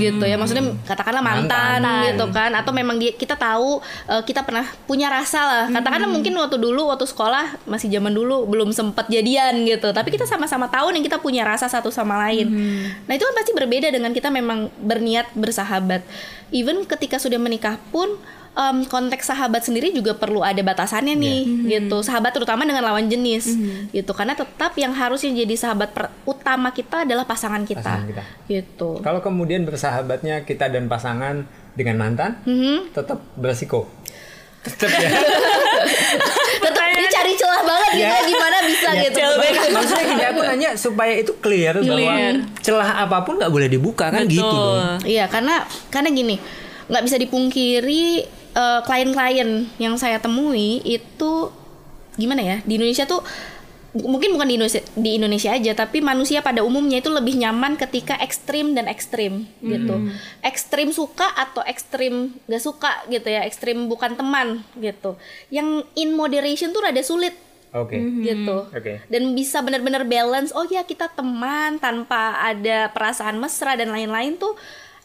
gitu 0.01 0.25
ya. 0.25 0.37
Maksudnya 0.37 0.77
katakanlah 0.85 1.25
mantan, 1.25 1.81
gitu 2.13 2.25
kan. 2.33 2.53
Atau 2.57 2.73
memang 2.77 3.01
dia 3.01 3.13
kita 3.15 3.39
tahu 3.39 3.81
eh, 4.09 4.23
kita 4.25 4.43
pernah 4.43 4.67
punya 4.85 5.09
rasa 5.09 5.41
lah. 5.45 5.65
Katakanlah 5.73 6.11
mungkin 6.11 6.33
waktu 6.37 6.57
dulu 6.61 6.93
waktu 6.93 7.07
sekolah 7.09 7.65
masih 7.65 7.89
zaman 7.93 8.13
dulu 8.13 8.45
belum 8.49 8.71
sempat 8.73 9.09
jadian 9.09 9.65
gitu. 9.65 9.93
Tapi 9.93 10.09
kita 10.13 10.29
sama-sama 10.29 10.69
tahu 10.69 10.93
nih 10.93 11.07
kita 11.07 11.19
punya 11.21 11.47
rasa 11.47 11.67
satu 11.71 11.89
sama 11.89 12.19
lain. 12.29 12.49
Nah 13.07 13.13
itu 13.15 13.25
kan 13.25 13.35
pasti 13.37 13.53
berbeda 13.57 13.89
dengan 13.93 14.13
kita 14.13 14.29
memang 14.29 14.69
berniat 14.81 15.33
bersahabat. 15.37 16.05
Even 16.55 16.87
ketika 16.87 17.19
sudah 17.19 17.41
menikah 17.43 17.81
pun 17.91 18.15
em, 18.57 18.83
konteks 18.83 19.27
sahabat 19.27 19.61
sendiri 19.61 19.93
juga 19.93 20.13
perlu 20.13 20.41
ada 20.41 20.59
batasannya 20.59 21.13
nih 21.13 21.41
gitu 21.69 22.01
sahabat 22.01 22.33
terutama 22.33 22.65
dengan 22.65 22.81
lawan 22.83 23.05
jenis 23.05 23.53
gitu 23.91 24.11
karena 24.11 24.33
tetap 24.33 24.73
yang 24.75 24.91
harusnya 24.91 25.29
jadi 25.35 25.55
sahabat 25.55 25.93
per- 25.93 26.13
utama 26.25 26.71
kita 26.71 27.05
adalah 27.05 27.23
pasangan 27.23 27.63
kita, 27.63 27.85
Pasangan 27.85 28.07
kita. 28.07 28.23
gitu 28.49 28.91
Kalau 28.99 29.21
kemudian 29.21 29.63
bersahabatnya 29.63 30.43
kita 30.43 30.67
dan 30.67 30.87
pasangan 30.87 31.45
dengan 31.73 31.97
mantan, 31.97 32.41
Mhm. 32.43 32.91
tetap 32.91 33.21
beresiko. 33.35 33.85
Tetap 34.63 34.89
ya. 34.91 35.11
tetap 36.65 36.85
dia 36.91 37.09
cari 37.09 37.33
celah 37.35 37.63
banget 37.63 37.91
gitu 37.95 38.03
Ya. 38.03 38.25
gimana 38.25 38.57
bisa 38.65 38.89
gitu 38.99 39.21
Maksudnya 39.69 40.05
gini, 40.07 40.25
aku 40.25 40.41
nanya 40.43 40.71
supaya 40.75 41.15
itu 41.15 41.33
clear, 41.37 41.77
bahwa 41.77 42.15
celah 42.59 42.91
apa 42.99 43.23
pun 43.23 43.37
nggak 43.37 43.53
boleh 43.53 43.69
dibuka 43.69 44.09
kan 44.09 44.25
gitu 44.25 44.43
dong. 44.43 44.99
iya 45.05 45.27
karena 45.27 45.63
karena 45.87 46.09
gini 46.11 46.41
nggak 46.87 47.03
bisa 47.03 47.17
dipungkiri 47.17 48.27
eh, 48.57 48.81
klien-klien 48.89 49.69
yang 49.77 49.95
saya 50.01 50.17
temui 50.17 50.81
itu 50.81 51.53
gimana 52.17 52.41
ya? 52.41 52.57
Di 52.65 52.81
Indonesia 52.81 53.05
tuh 53.05 53.21
mungkin 53.97 54.37
bukan 54.37 54.49
di 54.49 54.55
Indonesia, 54.61 54.83
di 54.93 55.11
Indonesia 55.17 55.51
aja 55.57 55.73
tapi 55.73 56.05
manusia 56.05 56.45
pada 56.45 56.61
umumnya 56.61 57.01
itu 57.01 57.09
lebih 57.09 57.41
nyaman 57.41 57.81
ketika 57.81 58.17
ekstrim 58.21 58.77
dan 58.77 58.89
ekstrim 58.93 59.49
gitu. 59.65 60.13
Ekstrim 60.45 60.93
suka 60.93 61.25
atau 61.33 61.65
ekstrim 61.65 62.37
gak 62.45 62.61
suka 62.61 62.93
gitu 63.09 63.29
ya. 63.29 63.45
Ekstrim 63.49 63.89
bukan 63.89 64.17
teman 64.17 64.65
gitu. 64.77 65.17
Yang 65.49 65.89
in 65.97 66.13
moderation 66.13 66.77
tuh 66.77 66.85
rada 66.85 67.01
sulit 67.01 67.33
Oke. 67.77 67.97
gitu. 68.25 68.69
Oke. 68.73 69.05
dan 69.13 69.23
bisa 69.37 69.61
benar-benar 69.61 70.09
balance 70.09 70.49
oh 70.57 70.65
ya 70.65 70.81
kita 70.85 71.13
teman 71.13 71.77
tanpa 71.77 72.41
ada 72.41 72.89
perasaan 72.89 73.37
mesra 73.37 73.77
dan 73.77 73.93
lain-lain 73.93 74.41
tuh 74.41 74.57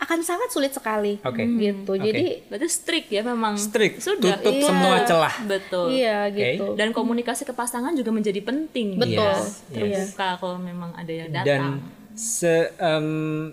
akan 0.01 0.19
sangat 0.19 0.49
sulit 0.49 0.71
sekali 0.71 1.21
Oke. 1.21 1.45
gitu 1.45 1.93
Oke. 1.93 2.01
jadi 2.01 2.41
Berarti 2.43 2.67
strict 2.67 3.07
ya 3.07 3.21
memang. 3.21 3.53
Strict, 3.53 4.01
Sudah. 4.01 4.33
tutup 4.35 4.49
Iya. 4.51 4.65
semua 4.65 4.95
celah. 5.03 5.35
Betul. 5.45 5.85
iya 5.91 6.25
gitu 6.27 6.73
Dan 6.73 6.89
komunikasi 6.89 7.43
ke 7.43 7.53
pasangan 7.53 7.93
juga 7.93 8.09
menjadi 8.09 8.41
penting. 8.41 8.97
Betul. 8.97 9.21
Yes, 9.29 9.61
yes. 9.69 10.09
Terbuka 10.09 10.27
kalau 10.37 10.57
memang 10.57 10.91
ada 10.93 11.11
yang 11.11 11.29
dan 11.29 11.45
datang. 11.45 11.73
se 12.11 12.49
em, 12.75 13.07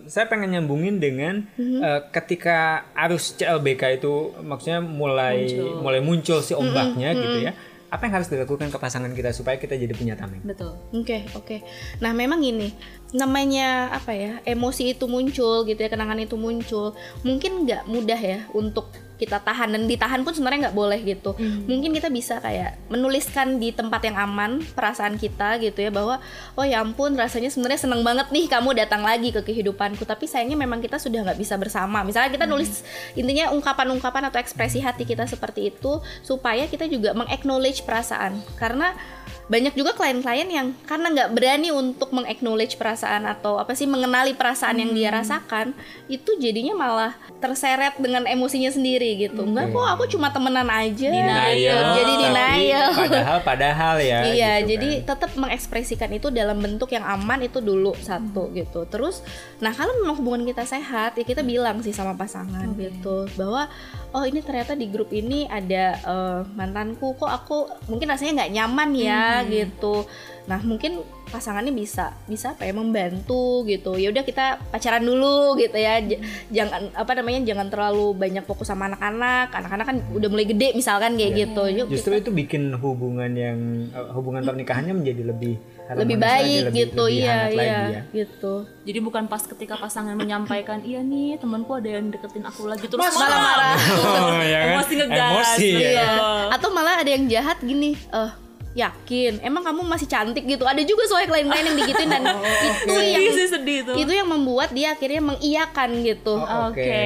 saya 0.05 0.27
pengen 0.27 0.51
nyambungin 0.51 0.99
dengan 0.99 1.47
Mhm. 1.55 1.79
eh, 1.79 2.01
ketika 2.11 2.59
arus 2.93 3.33
CLBK 3.33 3.83
itu 3.95 4.15
maksudnya 4.41 4.81
mulai 4.81 5.47
mulai 5.77 6.01
muncul 6.01 6.41
si 6.41 6.53
ombaknya 6.53 7.13
Mhm. 7.13 7.19
gitu 7.19 7.39
ya 7.41 7.53
apa 7.89 8.05
yang 8.05 8.21
harus 8.21 8.29
dilakukan 8.29 8.69
ke 8.69 8.79
pasangan 8.79 9.09
kita 9.17 9.33
supaya 9.33 9.57
kita 9.57 9.73
jadi 9.73 9.93
punya 9.97 10.15
tameng 10.15 10.45
Betul. 10.45 10.77
Oke, 10.93 11.25
oke. 11.33 11.65
Nah, 12.05 12.13
memang 12.13 12.41
ini 12.45 12.73
namanya 13.17 13.89
apa 13.93 14.13
ya? 14.13 14.33
Emosi 14.45 14.93
itu 14.93 15.09
muncul 15.09 15.65
gitu 15.65 15.81
ya, 15.81 15.89
kenangan 15.89 16.21
itu 16.21 16.37
muncul. 16.37 16.93
Mungkin 17.25 17.65
nggak 17.65 17.89
mudah 17.89 18.21
ya 18.21 18.39
untuk 18.53 18.93
kita 19.19 19.43
tahan 19.43 19.75
dan 19.75 19.83
ditahan 19.91 20.23
pun 20.23 20.31
sebenarnya 20.33 20.71
nggak 20.71 20.79
boleh 20.79 21.01
gitu. 21.03 21.35
Mungkin 21.67 21.91
kita 21.93 22.09
bisa 22.09 22.39
kayak 22.39 22.79
menuliskan 22.89 23.59
di 23.59 23.75
tempat 23.75 24.07
yang 24.07 24.17
aman 24.17 24.63
perasaan 24.73 25.19
kita 25.19 25.59
gitu 25.59 25.83
ya 25.83 25.91
bahwa 25.91 26.23
oh 26.55 26.65
ya 26.65 26.81
ampun 26.81 27.19
rasanya 27.19 27.51
sebenarnya 27.51 27.83
seneng 27.83 28.07
banget 28.07 28.31
nih 28.31 28.47
kamu 28.47 28.79
datang 28.79 29.03
lagi 29.03 29.35
ke 29.35 29.43
kehidupanku 29.43 30.07
tapi 30.07 30.31
sayangnya 30.31 30.55
memang 30.55 30.79
kita 30.79 30.97
sudah 31.03 31.27
nggak 31.27 31.39
bisa 31.39 31.59
bersama. 31.59 32.07
Misalnya 32.07 32.31
kita 32.31 32.47
nulis 32.47 32.87
intinya 33.19 33.51
ungkapan-ungkapan 33.51 34.31
atau 34.31 34.39
ekspresi 34.39 34.79
hati 34.79 35.03
kita 35.03 35.27
seperti 35.27 35.75
itu 35.75 35.99
supaya 36.23 36.71
kita 36.71 36.87
juga 36.87 37.11
mengaknowledge 37.13 37.83
perasaan 37.83 38.39
karena 38.55 38.95
banyak 39.49 39.73
juga 39.73 39.97
klien-klien 39.97 40.45
yang 40.45 40.77
karena 40.85 41.09
nggak 41.09 41.31
berani 41.33 41.73
untuk 41.73 42.13
mengaknowledge 42.13 42.77
perasaan 42.77 43.25
atau 43.25 43.57
apa 43.57 43.73
sih 43.73 43.89
mengenali 43.89 44.37
perasaan 44.37 44.77
yang 44.77 44.93
dia 44.93 45.09
rasakan 45.09 45.73
itu 46.07 46.37
jadinya 46.37 46.77
malah 46.77 47.13
terseret 47.41 47.97
dengan 47.97 48.29
emosinya 48.29 48.69
sendiri 48.69 49.17
gitu. 49.17 49.49
Nggak 49.49 49.73
kok 49.73 49.89
aku 49.97 50.05
cuma 50.13 50.29
temenan 50.29 50.69
aja. 50.69 51.09
Denial. 51.09 51.97
jadi 51.97 52.13
Tapi 52.13 52.23
denial. 52.29 52.91
padahal 52.93 53.39
padahal 53.41 53.95
ya 54.05 54.19
iya 54.37 54.53
gitu 54.61 54.69
jadi 54.77 54.89
kan. 55.01 55.07
tetap 55.17 55.31
mengekspresikan 55.41 56.11
itu 56.13 56.29
dalam 56.29 56.61
bentuk 56.61 56.93
yang 56.93 57.09
aman 57.09 57.41
itu 57.41 57.65
dulu 57.65 57.97
satu 57.97 58.53
gitu. 58.53 58.85
Terus 58.85 59.25
nah 59.65 59.73
kalau 59.73 59.97
memang 60.05 60.21
hubungan 60.21 60.45
kita 60.45 60.69
sehat 60.69 61.17
ya 61.17 61.25
kita 61.25 61.41
bilang 61.41 61.81
sih 61.81 61.97
sama 61.97 62.13
pasangan 62.13 62.69
gitu 62.77 63.25
bahwa 63.41 63.65
oh 64.13 64.25
ini 64.25 64.41
ternyata 64.41 64.73
di 64.73 64.89
grup 64.89 65.13
ini 65.13 65.45
ada 65.49 65.85
eh, 66.01 66.41
mantanku 66.57 67.17
kok 67.17 67.29
aku 67.29 67.69
mungkin 67.93 68.09
rasanya 68.09 68.45
nggak 68.45 68.53
nyaman 68.57 68.91
ya 68.97 69.45
gitu. 69.45 70.09
Nah 70.49 70.65
mungkin 70.65 71.05
pasangannya 71.29 71.77
bisa 71.77 72.17
bisa 72.25 72.57
apa 72.57 72.65
ya 72.65 72.73
membantu 72.73 73.69
gitu. 73.69 74.01
Ya 74.01 74.09
udah 74.09 74.25
kita 74.25 74.57
pacaran 74.73 75.05
dulu 75.05 75.61
gitu 75.61 75.77
ya. 75.77 76.01
J- 76.01 76.25
jangan 76.49 76.89
apa 76.97 77.13
namanya 77.21 77.45
jangan 77.45 77.69
terlalu 77.69 78.17
banyak 78.17 78.49
fokus 78.49 78.73
sama 78.73 78.89
anak-anak. 78.89 79.53
Anak-anak 79.53 79.87
kan 79.87 79.97
udah 80.17 80.29
mulai 80.33 80.49
gede 80.49 80.73
misalkan 80.73 81.21
kayak 81.21 81.33
gitu. 81.37 81.69
Yuk 81.69 81.87
justru 81.93 82.17
itu 82.17 82.33
bikin 82.33 82.73
hubungan 82.81 83.29
yang 83.37 83.59
eh, 83.93 84.09
hubungan 84.17 84.41
pernikahannya 84.41 84.97
menjadi 84.97 85.23
lebih 85.29 85.61
lebih 85.91 86.17
lagi, 86.17 86.27
baik 86.27 86.63
lebih- 86.65 86.77
gitu 86.83 87.03
lebih 87.03 87.17
iya 87.19 87.37
iya 87.47 87.55
lagi 87.55 87.87
ya. 87.89 88.01
gitu 88.15 88.55
Jadi 88.83 88.99
bukan 88.99 89.25
pas 89.25 89.43
ketika 89.43 89.75
pasangan 89.75 90.13
menyampaikan 90.15 90.81
iya 90.83 91.01
nih 91.01 91.37
temanku 91.37 91.73
ada 91.73 91.89
yang 91.91 92.09
deketin 92.09 92.43
aku 92.43 92.67
lagi 92.67 92.85
terus 92.85 93.01
malah 93.15 93.39
marah 93.39 93.77
Oh, 94.19 94.41
ya 94.43 94.59
kan? 94.59 94.75
Emosi 94.75 94.93
ngegas. 94.95 95.31
Emosi, 95.31 95.69
ya. 95.71 95.89
iya 95.89 96.09
atau 96.51 96.69
malah 96.71 96.95
ada 96.97 97.09
yang 97.09 97.25
jahat 97.25 97.57
gini 97.61 97.93
eh 97.95 98.31
yakin 98.79 99.33
emang 99.41 99.61
kamu 99.61 99.83
masih 99.83 100.07
cantik 100.07 100.45
gitu 100.45 100.63
ada 100.63 100.79
juga 100.81 101.03
soalnya 101.05 101.29
klien-klien 101.29 101.67
yang 101.67 101.77
digituin 101.77 102.09
dan 102.09 102.23
itu 102.87 102.95
yang 102.95 103.19
Sedih 103.19 103.35
sih 103.35 103.49
sedih 103.51 103.79
tuh. 103.83 103.97
itu 103.97 104.13
yang 104.13 104.29
membuat 104.29 104.71
dia 104.71 104.95
akhirnya 104.95 105.19
mengiyakan 105.21 105.91
gitu 106.01 106.39
Oh, 106.39 106.71
Oke. 106.71 106.79
Oke. 106.79 107.03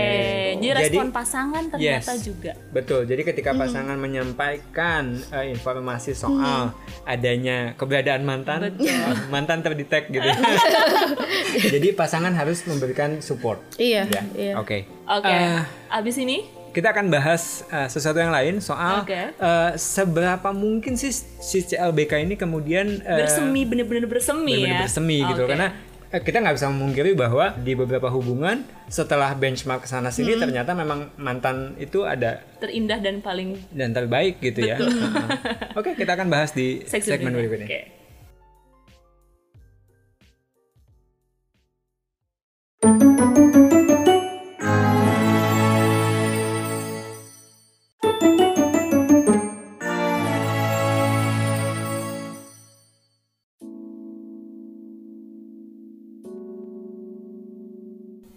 Jadi 0.54 0.66
Jadi- 0.68 0.76
respon 0.92 1.08
pasangan 1.10 1.62
ternyata 1.66 2.12
Yes. 2.12 2.22
juga. 2.22 2.52
Betul. 2.68 3.00
Jadi 3.04 3.22
ketika 3.24 3.50
Hmm. 3.50 3.60
pasangan 3.60 3.96
menyampaikan 3.96 5.02
eh, 5.30 5.48
informasi 5.48 6.12
soal 6.12 6.76
adanya 7.04 7.72
keberadaan 7.74 8.22
mantan, 8.22 8.68
eh, 8.68 8.74
mantan 9.32 9.60
terdetek 9.60 10.10
gitu. 10.10 10.22
Jadi 11.72 11.88
pasangan 11.92 12.32
harus 12.32 12.60
memberikan 12.64 13.18
support. 13.20 13.58
iya 13.76 14.04
Ya. 14.06 14.22
iya 14.34 14.52
Oke. 14.56 14.84
Oke. 15.04 15.26
Eh, 15.26 15.60
Abis 15.88 16.16
ini 16.18 16.44
kita 16.72 16.88
akan 16.90 17.06
bahas 17.06 17.62
eh, 17.68 17.86
sesuatu 17.86 18.16
yang 18.16 18.32
lain 18.32 18.58
soal 18.58 19.04
Oke. 19.04 19.14
eh, 19.30 19.70
seberapa 19.76 20.50
mungkin 20.50 20.96
sih 20.96 21.12
si 21.14 21.60
CLBK 21.62 22.24
ini 22.24 22.34
kemudian 22.34 22.98
eh, 22.98 23.18
bersemi 23.20 23.62
bener-bener 23.62 24.04
bersemi 24.04 24.56
benar-benar 24.56 24.74
ya. 24.74 24.82
bersemi 24.82 25.18
gitu 25.22 25.42
Oke. 25.44 25.52
karena 25.52 25.68
kita 26.12 26.44
nggak 26.44 26.56
bisa 26.56 26.68
memungkiri 26.68 27.16
bahwa 27.16 27.56
di 27.56 27.72
beberapa 27.72 28.08
hubungan 28.08 28.68
setelah 28.84 29.32
benchmark 29.32 29.88
sana 29.88 30.12
sini 30.12 30.36
Hmm. 30.36 30.44
ternyata 30.44 30.76
memang 30.76 31.08
mantan 31.16 31.72
itu 31.76 32.04
ada 32.04 32.44
terindah 32.60 33.00
dan 33.00 33.24
paling 33.24 33.56
dan 33.72 33.96
terbaik 33.96 34.36
gitu 34.36 34.60
ya. 34.60 34.76
Heeh. 34.76 35.72
Oke, 35.72 35.96
kita 35.96 36.12
akan 36.12 36.28
bahas 36.28 36.52
di 36.52 36.84
seksi 36.84 37.16
segmen 37.16 37.32
berikutnya. 37.32 37.68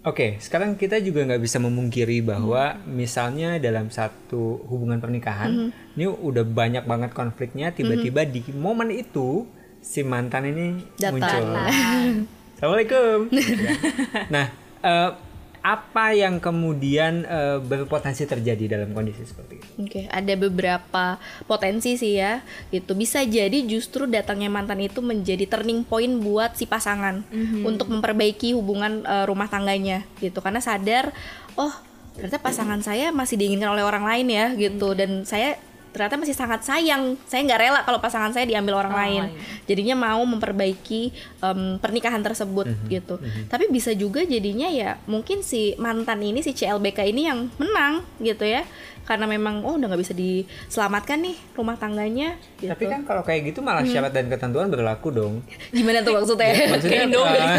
Oke. 0.05 0.13
Oke, 0.15 0.37
sekarang 0.37 0.77
kita 0.77 1.01
juga 1.01 1.25
nggak 1.25 1.41
bisa 1.41 1.57
memungkiri 1.57 2.21
bahwa 2.21 2.77
Hmm. 2.77 2.93
misalnya 2.93 3.57
dalam 3.57 3.89
satu 3.89 4.61
hubungan 4.65 5.01
pernikahan, 5.01 5.49
Hmm. 5.49 5.69
ini 5.93 6.05
udah 6.05 6.45
banyak 6.45 6.85
banget 6.85 7.11
konfliknya, 7.11 7.73
tiba-tiba 7.73 8.21
di 8.21 8.45
momen 8.53 8.89
itu 8.89 9.49
si 9.81 10.01
mantan 10.01 10.45
ini 10.45 10.65
Datang. 10.95 11.13
muncul. 11.17 11.45
Assalamualaikum. 12.55 13.17
Nah, 14.33 14.45
eh, 14.79 15.09
apa 15.65 16.13
yang 16.13 16.37
kemudian 16.37 17.25
eh, 17.25 17.57
berpotensi 17.57 18.29
terjadi 18.29 18.77
dalam 18.77 18.93
kondisi 18.93 19.25
seperti 19.25 19.53
itu? 19.57 19.67
Oke, 19.81 20.01
ada 20.13 20.33
beberapa 20.37 21.17
potensi 21.49 21.97
sih 21.97 22.21
ya. 22.21 22.45
Gitu. 22.69 22.93
Bisa 22.93 23.25
jadi 23.25 23.65
justru 23.65 24.05
datangnya 24.05 24.53
mantan 24.53 24.85
itu 24.85 25.01
menjadi 25.01 25.49
turning 25.49 25.81
point 25.81 26.21
buat 26.21 26.53
si 26.53 26.69
pasangan 26.69 27.25
untuk 27.65 27.89
memperbaiki 27.89 28.53
hubungan 28.53 29.01
eh, 29.01 29.25
rumah 29.25 29.49
tangganya 29.49 30.05
gitu. 30.21 30.37
Karena 30.37 30.61
sadar, 30.61 31.09
oh, 31.57 31.73
ternyata 32.13 32.37
pasangan 32.37 32.85
saya 32.85 33.09
masih 33.09 33.41
diinginkan 33.41 33.73
oleh 33.73 33.81
orang 33.81 34.05
lain 34.05 34.27
ya 34.29 34.45
gitu 34.53 34.93
dan 34.93 35.25
saya 35.25 35.57
ternyata 35.95 36.19
masih 36.19 36.35
sangat 36.35 36.59
sayang. 36.61 37.15
Saya 37.23 37.39
nggak 37.41 37.57
rela 37.57 37.79
kalau 37.81 37.97
pasangan 37.97 38.29
saya 38.29 38.43
diambil 38.43 38.75
orang, 38.75 38.91
lain. 38.91 39.23
Jadinya 39.63 39.95
mau 39.95 40.19
memperbaiki 40.21 41.01
em, 41.39 41.79
pernikahan 41.79 42.19
tersebut 42.19 42.67
gitu. 42.85 43.15
Tapi 43.47 43.71
bisa 43.71 43.95
juga 43.95 44.21
jadinya 44.21 44.67
ya 44.67 44.99
mungkin 45.05 45.39
si 45.39 45.71
mantan 45.75 46.19
ini 46.19 46.43
si 46.43 46.51
CLBK 46.51 47.07
ini 47.07 47.21
yang 47.23 47.47
menang 47.55 48.03
gitu 48.19 48.43
ya. 48.43 48.67
Karena 49.05 49.23
memang 49.23 49.61
oh 49.61 49.77
udah 49.77 49.87
nggak 49.87 50.01
bisa 50.01 50.11
diselamatkan 50.11 51.21
nih 51.21 51.37
rumah 51.53 51.73
tangganya 51.75 52.35
gitu. 52.57 52.67
Tapi 52.67 52.85
kan 52.85 53.01
kalau 53.01 53.21
kayak 53.21 53.47
gitu 53.47 53.61
malah 53.61 53.85
syarat 53.85 54.11
dan 54.11 54.27
ketentuan 54.27 54.67
berlaku 54.67 55.09
dong. 55.09 55.45
gimana 55.71 56.01
tuh 56.01 56.11
maksudnya? 56.11 56.51
Maksudnya 56.67 56.91
Kayak 56.91 57.07
Indomie. 57.07 57.39
eh, 57.39 57.57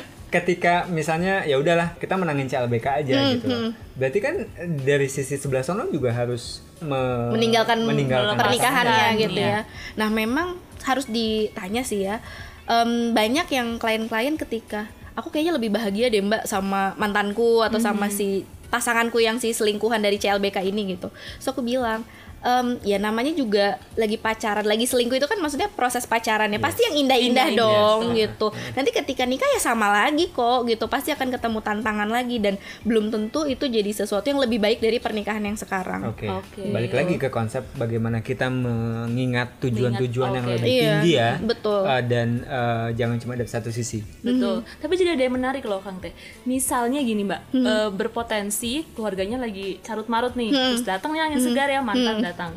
ketika 0.30 0.86
misalnya 0.86 1.42
ya 1.42 1.58
udahlah 1.58 1.98
kita 1.98 2.14
menangin 2.14 2.46
CLBK 2.46 2.86
aja 3.02 3.14
Hmm, 3.18 3.30
gitu. 3.34 3.46
Berarti 3.98 4.18
kan 4.18 4.34
dari 4.80 5.10
sisi 5.10 5.34
sebelah 5.34 5.60
sono 5.60 5.90
juga 5.90 6.14
harus 6.14 6.62
me- 6.82 7.30
meninggalkan, 7.32 7.84
meninggalkan 7.84 8.36
pernikahannya 8.36 9.06
pasangan, 9.16 9.22
gitu 9.22 9.40
iya. 9.40 9.48
ya. 9.48 9.60
Nah 10.00 10.08
memang 10.08 10.58
harus 10.84 11.06
ditanya 11.06 11.82
sih 11.84 12.08
ya. 12.08 12.24
Em, 12.70 13.12
banyak 13.12 13.46
yang 13.50 13.76
klien-klien 13.76 14.34
ketika 14.38 14.88
aku 15.18 15.28
kayaknya 15.28 15.58
lebih 15.58 15.70
bahagia 15.74 16.08
deh 16.08 16.22
mbak 16.22 16.46
sama 16.46 16.94
mantanku 16.96 17.60
atau 17.60 17.76
sama 17.82 18.08
si 18.08 18.46
pasanganku 18.70 19.18
yang 19.18 19.42
si 19.42 19.50
selingkuhan 19.50 19.98
dari 19.98 20.16
CLBK 20.16 20.62
ini 20.70 20.94
gitu. 20.94 21.10
So 21.42 21.50
aku 21.50 21.60
bilang 21.60 22.06
em, 22.40 22.80
ya 22.82 22.96
namanya 22.96 23.30
juga 23.30 23.66
lagi 23.94 24.16
pacaran, 24.16 24.64
lagi 24.64 24.84
selingkuh 24.84 25.16
itu 25.16 25.24
kan 25.24 25.36
maksudnya 25.36 25.68
proses 25.68 26.04
pacarannya 26.04 26.56
pasti 26.56 26.82
yang 26.82 26.96
indah-indah 26.98 27.48
Indah-indah, 27.52 27.60
dong 27.60 28.00
gitu. 28.14 28.46
Nanti 28.72 28.90
ketika 28.90 29.24
nikah 29.24 29.46
ya 29.46 29.60
sama 29.60 29.88
lagi 29.88 30.28
kok 30.28 30.64
gitu, 30.64 30.84
pasti 30.86 31.10
akan 31.10 31.28
ketemu 31.30 31.58
tantangan 31.60 32.08
lagi 32.08 32.36
dan 32.36 32.54
belum 32.82 33.08
tentu 33.08 33.44
itu 33.44 33.64
jadi 33.64 33.90
sesuatu 33.90 34.24
yang 34.24 34.40
lebih 34.40 34.56
baik 34.56 34.78
dari 34.78 34.96
pernikahan 34.96 35.40
yang 35.40 35.54
sekarang. 35.54 36.08
Oke. 36.08 36.26
Oke. 36.26 36.64
Balik 36.66 36.92
lagi 36.92 37.14
ke 37.16 37.28
konsep 37.28 37.64
bagaimana 37.74 38.20
kita 38.20 38.48
mengingat 38.48 39.60
tujuan-tujuan 39.60 40.30
yang 40.32 40.46
oke. 40.46 40.52
lebih 40.54 40.68
Iya, 40.70 40.82
tinggi 40.96 41.12
ya. 41.12 41.30
betul. 41.38 41.80
Uh, 41.82 42.02
dan 42.02 42.28
uh, 42.44 42.88
jangan 42.92 43.16
cuma 43.18 43.34
dari 43.34 43.46
satu 43.46 43.68
sisi. 43.68 44.00
Betul. 44.20 44.62
Tapi 44.76 44.92
jadi 44.94 45.12
ada 45.12 45.22
yang 45.22 45.34
menarik 45.34 45.62
loh 45.62 45.80
Kang 45.80 45.98
Teh. 45.98 46.12
Misalnya 46.44 47.00
gini 47.00 47.22
Mbak, 47.22 47.40
Hmm. 47.50 47.66
eh, 47.66 47.88
berpotensi 47.90 48.86
keluarganya 48.92 49.36
lagi 49.36 49.78
carut 49.80 50.06
marut 50.06 50.32
nih, 50.32 50.50
terus 50.50 50.82
datang 50.82 51.10
nih 51.10 51.22
angin 51.22 51.40
segar 51.40 51.66
ya 51.66 51.80
mantan 51.80 52.16
Hmm. 52.16 52.24
Datang. 52.30 52.54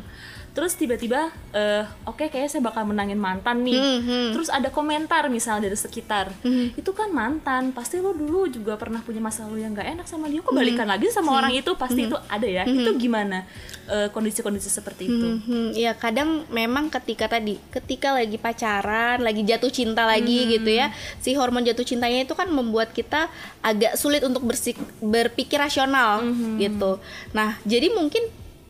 Terus 0.54 0.78
tiba-tiba, 0.78 1.34
eh, 1.50 1.82
oke 2.06 2.30
kayaknya 2.30 2.46
saya 2.46 2.62
bakal 2.62 2.86
menangin 2.86 3.18
mantan 3.18 3.66
nih. 3.66 3.74
Hmm, 3.74 4.30
Terus 4.30 4.46
ada 4.46 4.70
komentar 4.70 5.26
misalnya 5.26 5.66
dari 5.66 5.74
sekitar, 5.74 6.30
itu 6.78 6.90
kan 6.94 7.10
mantan, 7.10 7.74
pasti 7.74 7.98
lo 7.98 8.14
dulu 8.14 8.46
juga 8.46 8.78
pernah 8.78 9.02
punya 9.02 9.18
masa 9.18 9.50
lalu 9.50 9.66
yang 9.66 9.74
nggak 9.74 9.98
enak 9.98 10.06
sama 10.06 10.30
dia, 10.30 10.38
kok 10.38 10.54
Hmm. 10.54 10.62
balikan 10.62 10.86
lagi 10.86 11.10
sama 11.10 11.34
orang 11.34 11.50
itu, 11.50 11.74
pasti 11.74 12.06
itu 12.06 12.14
ada 12.30 12.46
ya. 12.46 12.62
Itu 12.64 12.94
gimana 12.94 13.42
eh, 13.84 14.08
kondisi-kondisi 14.08 14.70
seperti 14.70 15.10
itu? 15.10 15.28
Hmm, 15.42 15.68
ya 15.74 15.90
kadang 15.92 16.46
memang 16.48 16.86
ketika 16.88 17.26
tadi, 17.26 17.58
ketika 17.68 18.14
lagi 18.14 18.38
pacaran, 18.38 19.20
lagi 19.20 19.42
jatuh 19.42 19.68
cinta 19.68 20.06
lagi 20.06 20.54
gitu 20.54 20.70
ya, 20.70 20.94
si 21.18 21.34
hormon 21.34 21.66
jatuh 21.66 21.82
cintanya 21.82 22.22
itu 22.22 22.32
kan 22.32 22.46
membuat 22.46 22.94
kita 22.94 23.26
agak 23.60 23.98
sulit 23.98 24.22
untuk 24.22 24.46
bersik- 24.46 24.78
berpikir 25.02 25.58
rasional 25.58 26.22
gitu. 26.56 27.02
Nah, 27.34 27.58
jadi 27.66 27.90
mungkin 27.90 28.22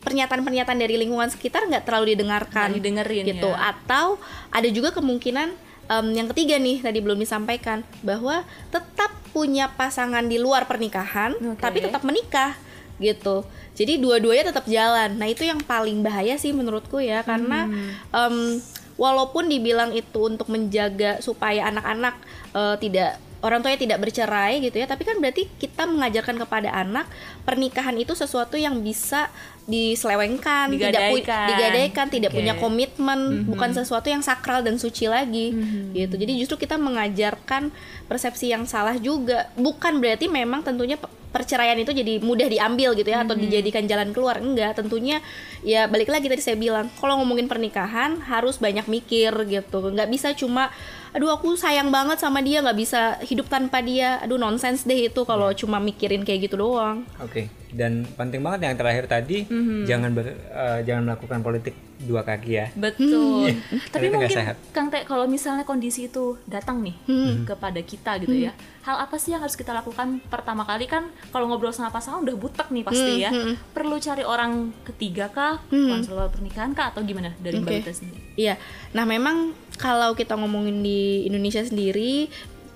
pernyataan-pernyataan 0.05 0.77
dari 0.77 0.95
lingkungan 1.01 1.27
sekitar 1.33 1.65
nggak 1.65 1.83
terlalu 1.83 2.13
didengarkan, 2.13 2.69
Nggak 2.71 2.77
didengerin 2.79 3.23
gitu. 3.25 3.49
ya. 3.49 3.73
Atau 3.73 4.21
ada 4.53 4.69
juga 4.69 4.93
kemungkinan 4.93 5.49
em, 5.89 6.05
yang 6.13 6.27
ketiga 6.29 6.61
nih 6.61 6.85
tadi 6.85 7.01
belum 7.01 7.17
disampaikan 7.17 7.81
bahwa 8.05 8.45
tetap 8.69 9.09
punya 9.33 9.67
pasangan 9.73 10.23
di 10.23 10.37
luar 10.37 10.69
pernikahan, 10.69 11.33
Oke. 11.35 11.59
tapi 11.59 11.81
tetap 11.81 12.05
menikah 12.05 12.53
gitu. 13.01 13.43
Jadi 13.75 13.99
dua-duanya 13.99 14.55
tetap 14.55 14.63
jalan. 14.71 15.19
Nah 15.19 15.27
itu 15.27 15.43
yang 15.43 15.59
paling 15.59 15.99
bahaya 15.99 16.39
sih 16.39 16.55
menurutku 16.55 17.03
ya 17.03 17.25
karena 17.27 17.67
em, 18.13 18.63
walaupun 18.95 19.51
dibilang 19.51 19.91
itu 19.91 20.31
untuk 20.31 20.47
menjaga 20.47 21.19
supaya 21.19 21.67
anak-anak 21.67 22.15
eh, 22.55 22.75
tidak 22.79 23.19
orang 23.41 23.59
tuanya 23.59 23.77
tidak 23.77 23.99
bercerai 23.99 24.59
gitu 24.59 24.75
ya, 24.75 24.85
tapi 24.85 25.03
kan 25.03 25.17
berarti 25.17 25.47
kita 25.51 25.83
mengajarkan 25.83 26.35
kepada 26.37 26.69
anak 26.69 27.05
pernikahan 27.41 27.93
itu 27.93 28.11
sesuatu 28.11 28.55
yang 28.55 28.79
bisa 28.79 29.27
diselewengkan, 29.65 30.69
tidak 30.71 31.09
pu- 31.09 31.19
Digadaikan. 31.19 31.47
digadaikan, 31.49 32.05
tidak 32.07 32.31
punya 32.31 32.53
komitmen, 32.55 33.19
bukan 33.45 33.69
sesuatu 33.73 34.07
yang 34.07 34.21
sakral 34.21 34.61
dan 34.61 34.77
suci 34.77 35.05
lagi 35.05 35.51
gitu. 35.91 36.15
Jadi 36.15 36.31
justru 36.37 36.55
kita 36.59 36.77
mengajarkan 36.77 37.73
persepsi 38.05 38.49
yang 38.49 38.63
salah 38.63 38.95
juga. 38.95 39.49
Bukan 39.55 39.97
berarti 39.97 40.25
memang 40.27 40.61
tentunya 40.61 40.95
pe- 40.95 41.09
perceraian 41.29 41.75
itu 41.75 41.91
jadi 41.91 42.23
mudah 42.23 42.47
diambil 42.47 42.95
gitu 42.95 43.09
ya 43.09 43.21
atau 43.21 43.35
dijadikan 43.35 43.83
jalan 43.83 44.09
keluar. 44.09 44.37
Enggak, 44.37 44.77
tentunya 44.77 45.19
ya 45.61 45.85
balik 45.85 46.07
lagi 46.07 46.29
tadi 46.29 46.39
saya 46.39 46.55
bilang, 46.55 46.87
kalau 46.95 47.19
ngomongin 47.19 47.45
pernikahan 47.45 48.21
harus 48.23 48.55
banyak 48.55 48.85
mikir 48.85 49.33
gitu. 49.45 49.81
Nggak 49.83 50.07
bisa 50.07 50.31
cuma 50.31 50.69
aduh 51.15 51.31
aku 51.31 51.55
sayang 51.55 51.95
banget 51.95 52.19
sama 52.19 52.43
dia 52.43 52.59
nggak 52.59 52.75
bisa 52.75 53.15
hidup 53.23 53.47
tanpa 53.47 53.79
dia. 53.79 54.19
Aduh 54.19 54.35
nonsens 54.35 54.83
deh 54.83 55.07
itu 55.07 55.21
kalau 55.23 55.49
cuma 55.55 55.79
mikirin 55.79 56.27
kayak 56.27 56.51
gitu 56.51 56.59
doang. 56.59 57.07
Oke. 57.23 57.47
Dan 57.75 58.07
penting 58.09 58.39
banget 58.39 58.65
yang 58.65 58.75
terakhir 58.75 59.05
tadi 59.05 59.43
jangan 59.83 60.11
ber, 60.11 60.31
uh, 60.49 60.79
jangan 60.81 61.03
melakukan 61.05 61.39
politik 61.39 61.75
dua 61.97 62.23
kaki 62.23 62.51
ya. 62.53 62.67
Betul. 62.73 63.51
Tapi 63.89 64.03
itu 64.05 64.15
nggak 64.15 64.27
mungkin 64.27 64.31
sehat. 64.33 64.55
Kang 64.71 64.87
Teh 64.87 65.03
kalau 65.03 65.23
misalnya 65.25 65.63
kondisi 65.63 66.07
itu 66.07 66.39
datang 66.45 66.79
nih 66.79 66.95
Hmm. 67.03 67.43
kepada 67.43 67.79
kita 67.79 68.15
gitu 68.17 68.35
ya. 68.37 68.51
Hal 68.81 69.01
apa 69.01 69.15
sih 69.15 69.31
yang 69.31 69.41
harus 69.41 69.55
kita 69.55 69.71
lakukan 69.71 70.19
pertama 70.25 70.63
kali 70.63 70.85
kan 70.85 71.07
kalau 71.29 71.47
ngobrol 71.47 71.71
sama 71.71 71.89
pasangan 71.89 72.21
udah 72.21 72.35
butek 72.35 72.67
nih 72.69 72.83
pasti 72.83 73.11
Hmm, 73.13 73.23
ya. 73.23 73.31
Perlu 73.71 73.95
cari 73.97 74.23
orang 74.23 74.51
ketiga 74.85 75.27
kah, 75.27 75.59
konselor 75.67 76.27
pernikahan 76.29 76.71
kah 76.71 76.91
atau 76.91 77.01
gimana 77.01 77.35
dari 77.37 77.57
Mbak 77.57 77.67
Oke. 77.69 77.79
Wita 77.81 77.91
sendiri? 77.91 78.19
Iya, 78.35 78.55
nah 78.91 79.03
memang 79.03 79.51
kalau 79.75 80.11
kita 80.13 80.35
ngomongin 80.35 80.79
di 80.79 81.23
Indonesia 81.23 81.59
sendiri 81.59 82.27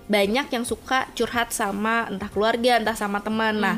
banyak 0.10 0.50
yang 0.50 0.65
suka 0.65 1.06
curhat 1.13 1.54
sama 1.54 2.10
entah 2.10 2.28
keluarga, 2.34 2.82
entah 2.82 2.98
sama 2.98 3.22
teman. 3.22 3.62
Nah, 3.62 3.78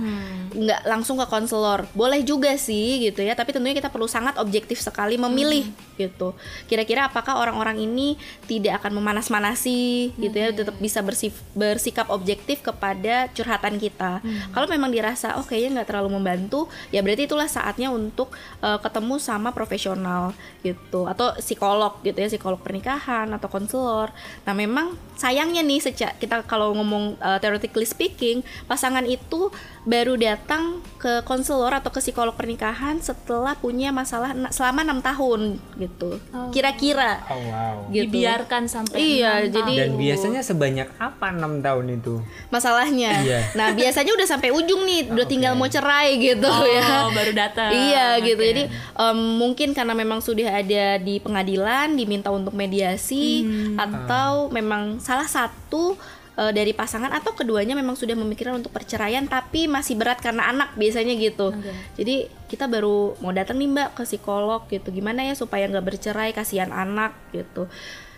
nggak 0.55 0.87
langsung 0.87 1.19
ke 1.19 1.27
konselor. 1.27 1.83
Boleh 1.91 2.23
juga 2.23 2.55
sih 2.55 3.03
gitu 3.03 3.19
ya, 3.19 3.35
tapi 3.35 3.51
tentunya 3.51 3.75
kita 3.75 3.91
perlu 3.91 4.07
sangat 4.07 4.39
objektif 4.39 4.79
sekali 4.79 5.19
memilih 5.19 5.67
gitu. 5.99 6.31
Kira-kira 6.71 7.11
apakah 7.11 7.35
orang-orang 7.35 7.83
ini 7.83 8.15
tidak 8.47 8.79
akan 8.79 9.03
memanas-manasi 9.03 10.15
gitu 10.15 10.35
ya, 10.35 10.55
tetap 10.55 10.79
bisa 10.79 11.03
bersif- 11.03 11.43
bersikap 11.51 12.07
objektif 12.07 12.63
kepada 12.63 13.27
curhatan 13.35 13.75
kita. 13.75 14.23
Kalau 14.55 14.67
memang 14.71 14.87
dirasa 14.87 15.35
oh 15.35 15.43
kayaknya 15.43 15.83
nggak 15.83 15.89
terlalu 15.91 16.15
membantu, 16.15 16.71
ya 16.95 17.03
berarti 17.03 17.27
itulah 17.27 17.51
saatnya 17.51 17.91
untuk 17.91 18.31
eh, 18.63 18.79
ketemu 18.79 19.19
sama 19.19 19.51
profesional 19.51 20.31
gitu 20.63 21.11
atau 21.11 21.35
psikolog 21.43 21.99
gitu 22.07 22.15
ya, 22.15 22.31
psikolog 22.31 22.63
pernikahan 22.63 23.27
atau 23.35 23.51
konselor. 23.51 24.15
Nah, 24.47 24.55
memang 24.55 24.95
sayangnya 25.19 25.59
nih 25.59 25.79
sejak 25.83 26.20
kita 26.21 26.45
kalau 26.45 26.71
ngomong 26.71 27.17
uh, 27.17 27.37
theoretically 27.37 27.83
speaking, 27.83 28.39
pasangan 28.65 29.03
itu 29.03 29.49
baru 29.81 30.13
datang 30.13 30.77
ke 30.95 31.21
konselor 31.21 31.73
atau 31.73 31.89
ke 31.89 31.97
psikolog 31.99 32.31
pernikahan 32.31 33.01
setelah 33.01 33.57
punya 33.57 33.89
masalah 33.89 34.29
selama 34.47 34.85
enam 34.85 35.01
tahun 35.01 35.41
gitu. 35.75 36.21
Kira-kira 36.51 37.25
Oh 37.25 37.41
wow. 37.41 37.89
gitu. 37.89 38.05
Dibiarkan 38.07 38.69
sampai 38.69 38.97
Iya, 39.17 39.49
jadi- 39.49 39.77
Dan 39.81 39.97
biasanya 39.97 40.41
sebanyak 40.41 40.85
apa 40.95 41.33
enam 41.33 41.59
tahun 41.59 41.97
itu? 41.97 42.21
masalahnya. 42.47 43.11
Iya. 43.21 43.39
Nah, 43.53 43.73
biasanya 43.73 44.13
udah 44.13 44.27
sampai 44.27 44.51
ujung 44.51 44.83
nih, 44.83 45.09
udah 45.09 45.25
tinggal 45.25 45.53
mau 45.53 45.65
cerai 45.65 46.19
gitu 46.19 46.45
Oh, 46.45 46.61
ya. 46.61 47.09
baru 47.09 47.33
datang. 47.33 47.71
Iya 47.71 48.21
gitu. 48.21 48.37
Oke. 48.37 48.47
Jadi 48.47 48.63
em, 48.95 49.19
mungkin 49.33 49.69
karena 49.71 49.93
memang 49.93 50.19
sudah 50.19 50.51
ada 50.53 50.85
di 50.97 51.17
pengadilan 51.17 51.89
diminta 51.91 52.29
untuk 52.29 52.53
mediasi 52.53 53.47
atau 53.75 54.45
memang 54.49 54.99
salah 54.99 55.25
satu 55.25 55.97
eh, 56.37 56.51
dari 56.51 56.71
pasangan 56.71 57.11
atau 57.11 57.35
keduanya 57.35 57.75
memang 57.75 57.95
sudah 57.95 58.15
memikirkan 58.15 58.59
untuk 58.59 58.71
perceraian 58.71 59.25
tapi 59.27 59.67
masih 59.67 59.97
berat 59.99 60.19
karena 60.19 60.47
anak 60.47 60.75
biasanya 60.75 61.15
gitu. 61.17 61.51
Oke. 61.51 61.71
Jadi 61.99 62.15
kita 62.47 62.67
baru 62.67 63.15
mau 63.23 63.31
datang 63.31 63.59
nih 63.59 63.69
Mbak 63.71 63.89
ke 63.97 64.03
psikolog 64.07 64.61
gitu. 64.67 64.91
Gimana 64.91 65.23
ya 65.27 65.33
supaya 65.35 65.67
nggak 65.67 65.85
bercerai 65.85 66.31
kasihan 66.31 66.71
anak 66.71 67.15
gitu. 67.31 67.67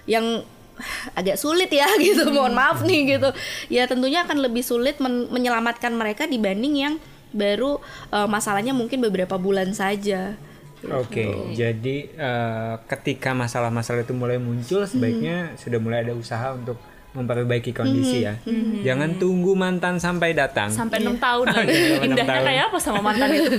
Yang 0.09 0.45
agak 1.19 1.37
sulit 1.37 1.69
ya 1.69 1.87
gitu. 2.05 2.29
Mohon 2.29 2.53
maaf 2.57 2.79
nih 2.85 3.17
gitu. 3.17 3.29
Ya 3.69 3.85
tentunya 3.85 4.25
akan 4.25 4.41
lebih 4.41 4.65
sulit 4.65 4.97
men- 5.01 5.29
menyelamatkan 5.29 5.93
mereka 5.93 6.25
dibanding 6.25 6.75
yang 6.77 6.95
baru 7.33 7.81
eh, 8.13 8.29
masalahnya 8.29 8.71
mungkin 8.77 9.01
beberapa 9.01 9.35
bulan 9.41 9.73
saja. 9.73 10.37
Oke, 10.83 11.55
jadi 11.55 12.11
eh, 12.11 12.73
ketika 12.91 13.31
masalah-masalah 13.31 14.03
itu 14.03 14.11
mulai 14.11 14.35
muncul, 14.35 14.83
sebaiknya 14.83 15.55
sudah 15.55 15.79
mulai 15.79 16.03
ada 16.03 16.11
usaha 16.11 16.51
untuk 16.51 16.75
memperbaiki 17.13 17.71
kondisi 17.71 18.21
ya. 18.21 18.33
Jangan 18.81 19.15
tunggu 19.15 19.53
mantan 19.53 19.97
sampai 19.97 20.33
datang. 20.33 20.67
sampai 20.67 20.97
Iya. 20.97 21.05
enam 21.05 21.17
tahun 21.17 21.45
lagi. 21.47 21.73
Enam 21.95 22.03
Indahnya 22.09 22.25
tahun. 22.33 22.45
kayak 22.45 22.63
apa 22.65 22.77
sama 22.79 22.99
mantan 23.01 23.29
itu? 23.31 23.51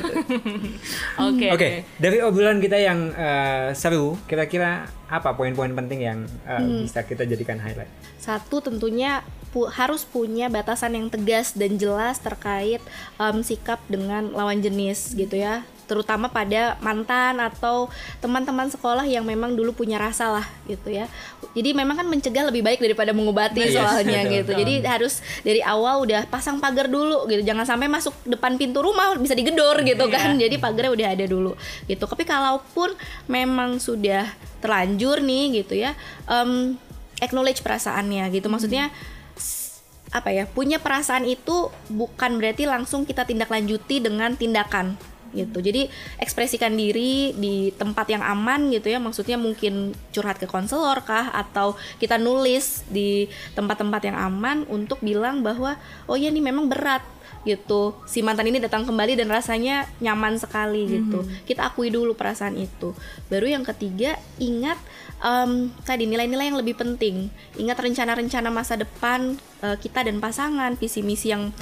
Oke. 1.28 1.46
Oke, 1.50 1.68
dari 1.96 2.18
obrolan 2.20 2.58
kita 2.58 2.76
yang 2.76 3.10
eh, 3.10 3.70
seru, 3.72 4.18
kira-kira 4.24 4.70
apa 5.06 5.30
poin-poin 5.32 5.70
penting 5.72 6.00
yang 6.02 6.18
eh, 6.44 6.82
bisa 6.82 7.02
kita 7.02 7.22
jadikan 7.22 7.56
highlight? 7.56 7.90
Satu 8.16 8.58
tentunya 8.58 9.22
pu- 9.48 9.68
harus 9.68 10.02
punya 10.02 10.48
batasan 10.48 10.94
yang 10.94 11.06
tegas 11.06 11.52
dan 11.52 11.76
jelas 11.76 12.18
terkait 12.18 12.80
em, 13.14 13.36
sikap 13.40 13.78
dengan 13.86 14.30
lawan 14.30 14.58
jenis 14.58 15.12
gitu 15.12 15.36
ya 15.36 15.62
terutama 15.84 16.26
pada 16.26 16.76
mantan 16.80 17.38
atau 17.38 17.86
teman-teman 18.18 18.66
sekolah 18.66 19.04
yang 19.04 19.22
memang 19.22 19.52
dulu 19.52 19.70
punya 19.70 19.96
rasa 19.96 20.28
lah 20.30 20.46
gitu 20.64 20.88
ya. 20.88 21.06
Jadi 21.54 21.70
memang 21.70 21.94
kan 21.94 22.06
mencegah 22.06 22.48
lebih 22.48 22.60
baik 22.60 22.80
daripada 22.80 23.14
mengobati 23.14 23.62
Yes, 23.62 23.78
soalnya 23.78 24.26
betul. 24.26 24.34
gitu. 24.34 24.50
jadi 24.58 24.74
harus 24.84 25.14
dari 25.40 25.62
awal 25.62 26.02
udah 26.02 26.26
pasang 26.26 26.58
pagar 26.58 26.88
dulu 26.88 27.28
gitu. 27.28 27.40
Jangan 27.40 27.62
sampai 27.64 27.86
masuk 27.86 28.10
depan 28.24 28.58
pintu 28.58 28.82
rumah 28.82 29.14
bisa 29.14 29.32
digedor 29.32 29.78
gitu 29.82 30.10
kan. 30.10 30.34
Jadi 30.34 30.58
pagarnya 30.58 30.90
udah 30.90 31.08
ada 31.14 31.24
dulu 31.24 31.52
gitu. 31.84 32.04
Tapi 32.04 32.24
kalaupun 32.24 32.90
memang 33.26 33.78
sudah 33.78 34.26
terlanjur 34.58 35.20
nih 35.20 35.60
gitu 35.60 35.76
ya 35.76 35.92
em, 36.24 36.74
acknowledge 37.20 37.60
perasaannya 37.60 38.32
gitu. 38.32 38.48
Maksudnya 38.48 38.90
s- 39.36 39.78
apa 40.10 40.30
ya 40.30 40.46
punya 40.46 40.78
perasaan 40.78 41.22
itu 41.22 41.70
bukan 41.86 42.38
berarti 42.38 42.66
langsung 42.66 43.02
kita 43.02 43.22
tindak 43.22 43.50
lanjuti 43.50 43.98
dengan 43.98 44.34
tindakan 44.34 44.94
gitu. 45.34 45.58
Jadi 45.60 45.90
ekspresikan 46.22 46.72
diri 46.72 47.34
di 47.34 47.74
tempat 47.74 48.08
yang 48.08 48.22
aman 48.22 48.70
gitu 48.70 48.88
ya. 48.88 49.02
Maksudnya 49.02 49.36
mungkin 49.36 49.92
curhat 50.14 50.38
ke 50.38 50.46
konselor 50.46 51.02
kah 51.02 51.34
atau 51.34 51.74
kita 51.98 52.16
nulis 52.16 52.86
di 52.88 53.26
tempat-tempat 53.58 54.02
yang 54.06 54.16
aman 54.16 54.64
untuk 54.70 55.02
bilang 55.02 55.42
bahwa 55.42 55.76
oh 56.06 56.16
ya 56.16 56.30
ini 56.30 56.40
memang 56.40 56.70
berat 56.70 57.02
gitu. 57.44 57.92
Si 58.08 58.24
mantan 58.24 58.48
ini 58.48 58.58
datang 58.58 58.88
kembali 58.88 59.20
dan 59.20 59.28
rasanya 59.28 59.84
nyaman 60.00 60.40
sekali 60.40 60.88
gitu. 60.88 61.22
Kita 61.44 61.68
akui 61.68 61.92
dulu 61.92 62.16
perasaan 62.16 62.56
itu. 62.56 62.96
Baru 63.28 63.44
yang 63.44 63.62
ketiga 63.62 64.16
ingat 64.40 64.80
em, 65.20 65.68
tadi 65.84 66.08
nilai-nilai 66.08 66.50
yang 66.50 66.58
lebih 66.58 66.74
penting. 66.74 67.28
Ingat 67.60 67.78
rencana-rencana 67.84 68.48
masa 68.48 68.80
depan 68.80 69.36
eh, 69.60 69.76
kita 69.76 70.08
dan 70.08 70.18
pasangan 70.18 70.74
visi 70.80 71.04
misi 71.04 71.30
yang 71.30 71.52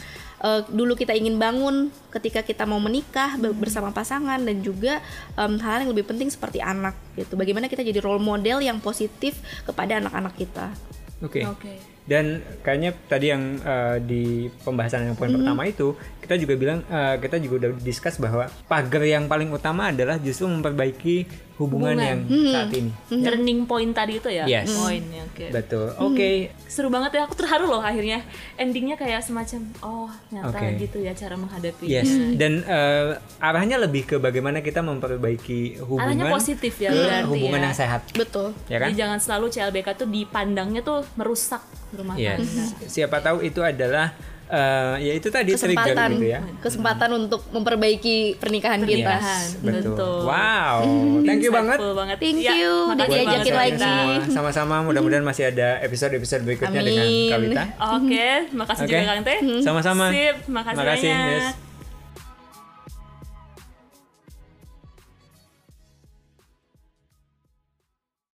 eh, 0.43 0.61
dulu 0.69 0.93
kita 0.93 1.15
ingin 1.15 1.39
bangun 1.39 1.89
ketika 2.11 2.43
kita 2.43 2.67
mau 2.67 2.79
menikah 2.79 3.39
be- 3.39 3.55
bersama 3.55 3.89
pasangan 3.91 4.39
dan 4.39 4.61
juga 4.61 4.99
em, 5.35 5.57
hal 5.57 5.87
yang 5.87 5.91
lebih 5.91 6.05
penting 6.05 6.29
seperti 6.29 6.59
anak 6.59 6.93
gitu 7.15 7.35
bagaimana 7.35 7.67
kita 7.67 7.81
jadi 7.81 7.99
role 7.99 8.21
model 8.21 8.61
yang 8.61 8.77
positif 8.79 9.37
kepada 9.63 9.97
anak-anak 9.97 10.35
kita 10.35 10.75
Oke. 11.23 11.47
Oke. 11.47 11.79
Dan 12.03 12.43
kayaknya 12.67 12.99
tadi 13.07 13.31
yang 13.31 13.55
eh, 13.63 14.03
di 14.03 14.23
pembahasan 14.67 15.07
yang 15.07 15.15
poin 15.15 15.31
Mm-hmm. 15.31 15.39
pertama 15.47 15.63
itu 15.65 15.95
kita 16.19 16.35
juga 16.35 16.55
bilang 16.59 16.79
eh, 16.83 17.15
kita 17.23 17.39
juga 17.39 17.55
udah 17.63 17.71
discuss 17.79 18.19
bahwa 18.19 18.51
pagar 18.67 19.07
yang 19.07 19.31
paling 19.31 19.47
utama 19.55 19.95
adalah 19.95 20.19
justru 20.19 20.51
memperbaiki 20.51 21.31
hubungan, 21.55 21.93
Hubungan. 21.93 21.99
yang 21.99 22.21
Mm-hmm. 22.25 22.51
saat 22.51 22.71
ini. 22.73 22.91
Turning 23.21 23.61
point 23.65 23.93
tadi 23.93 24.13
itu 24.17 24.27
ya. 24.27 24.45
Yes. 24.45 24.73
Poinnya. 24.73 25.23
Oke. 25.25 25.47
Betul. 25.49 25.87
Oke. 25.97 26.31
Seru 26.65 26.89
banget 26.89 27.13
ya. 27.13 27.23
Aku 27.23 27.35
terharu 27.35 27.67
loh 27.67 27.81
akhirnya. 27.81 28.25
Endingnya 28.55 28.95
kayak 28.95 29.21
semacam 29.21 29.61
oh 29.81 30.11
nyata 30.29 30.53
Oke. 30.55 30.81
gitu 30.81 30.99
ya 30.99 31.13
cara 31.13 31.35
menghadapi. 31.35 31.85
Yes. 31.85 32.09
Dan 32.35 32.63
eh, 32.63 33.13
arahnya 33.39 33.77
lebih 33.79 34.07
ke 34.07 34.17
bagaimana 34.17 34.59
kita 34.59 34.81
memperbaiki 34.81 35.81
hubungan 35.81 36.09
Arahnya 36.09 36.27
positif 36.29 36.73
ya 36.77 36.89
ke 36.89 36.99
berarti 36.99 37.29
hubungan 37.29 37.59
ya. 37.59 37.65
yang 37.65 37.77
sehat, 37.77 38.01
betul 38.13 38.49
ya 38.67 38.79
kan? 38.79 38.89
Jadi 38.89 38.99
jangan 38.99 39.19
selalu 39.19 39.47
CLBK 39.51 39.89
tuh 39.95 40.09
dipandangnya 40.09 40.81
tuh 40.81 41.05
merusak 41.15 41.63
rumah 41.91 42.17
Yes. 42.17 42.41
tangga. 42.41 42.65
Siapa 42.87 43.17
tahu 43.21 43.43
itu 43.43 43.61
adalah 43.61 44.17
eh, 44.53 44.95
ya 45.01 45.13
itu 45.17 45.29
tadi 45.29 45.51
trigger 45.51 45.73
kesempatan 45.81 46.09
gitu 46.13 46.27
ya. 46.29 46.41
kesempatan 46.61 47.11
untuk 47.17 47.41
memperbaiki 47.49 48.37
pernikahan 48.37 48.85
kita. 48.85 49.17
Yes, 49.17 49.57
betul. 49.59 49.97
Betul. 49.97 50.19
Wow, 50.23 50.77
thank 51.27 51.41
you 51.41 51.49
banget. 51.49 51.79
Banget. 51.81 52.17
Thank 52.21 52.39
Ya, 52.39 52.53
you, 52.55 52.73
udah 52.93 53.07
diajakin 53.07 53.49
Buat 53.51 53.81
lagi. 53.81 54.29
Sama-sama 54.29 54.85
mudah-mudahan 54.85 55.23
masih 55.23 55.49
ada 55.49 55.81
episode-episode 55.81 56.45
berikutnya 56.45 56.81
dengan 56.81 57.03
Amin. 57.03 57.31
Kawita. 57.33 57.63
Oke, 57.97 58.29
makasih 58.53 58.85
Oke. 58.85 58.93
juga 58.93 59.09
Kang 59.09 59.23
Teh. 59.23 59.39
Sama-sama. 59.59 60.05
Sip, 60.11 60.37
makasih, 60.47 60.79
Makasih, 60.79 61.11
banyak. 61.11 61.41
yes. 61.41 61.72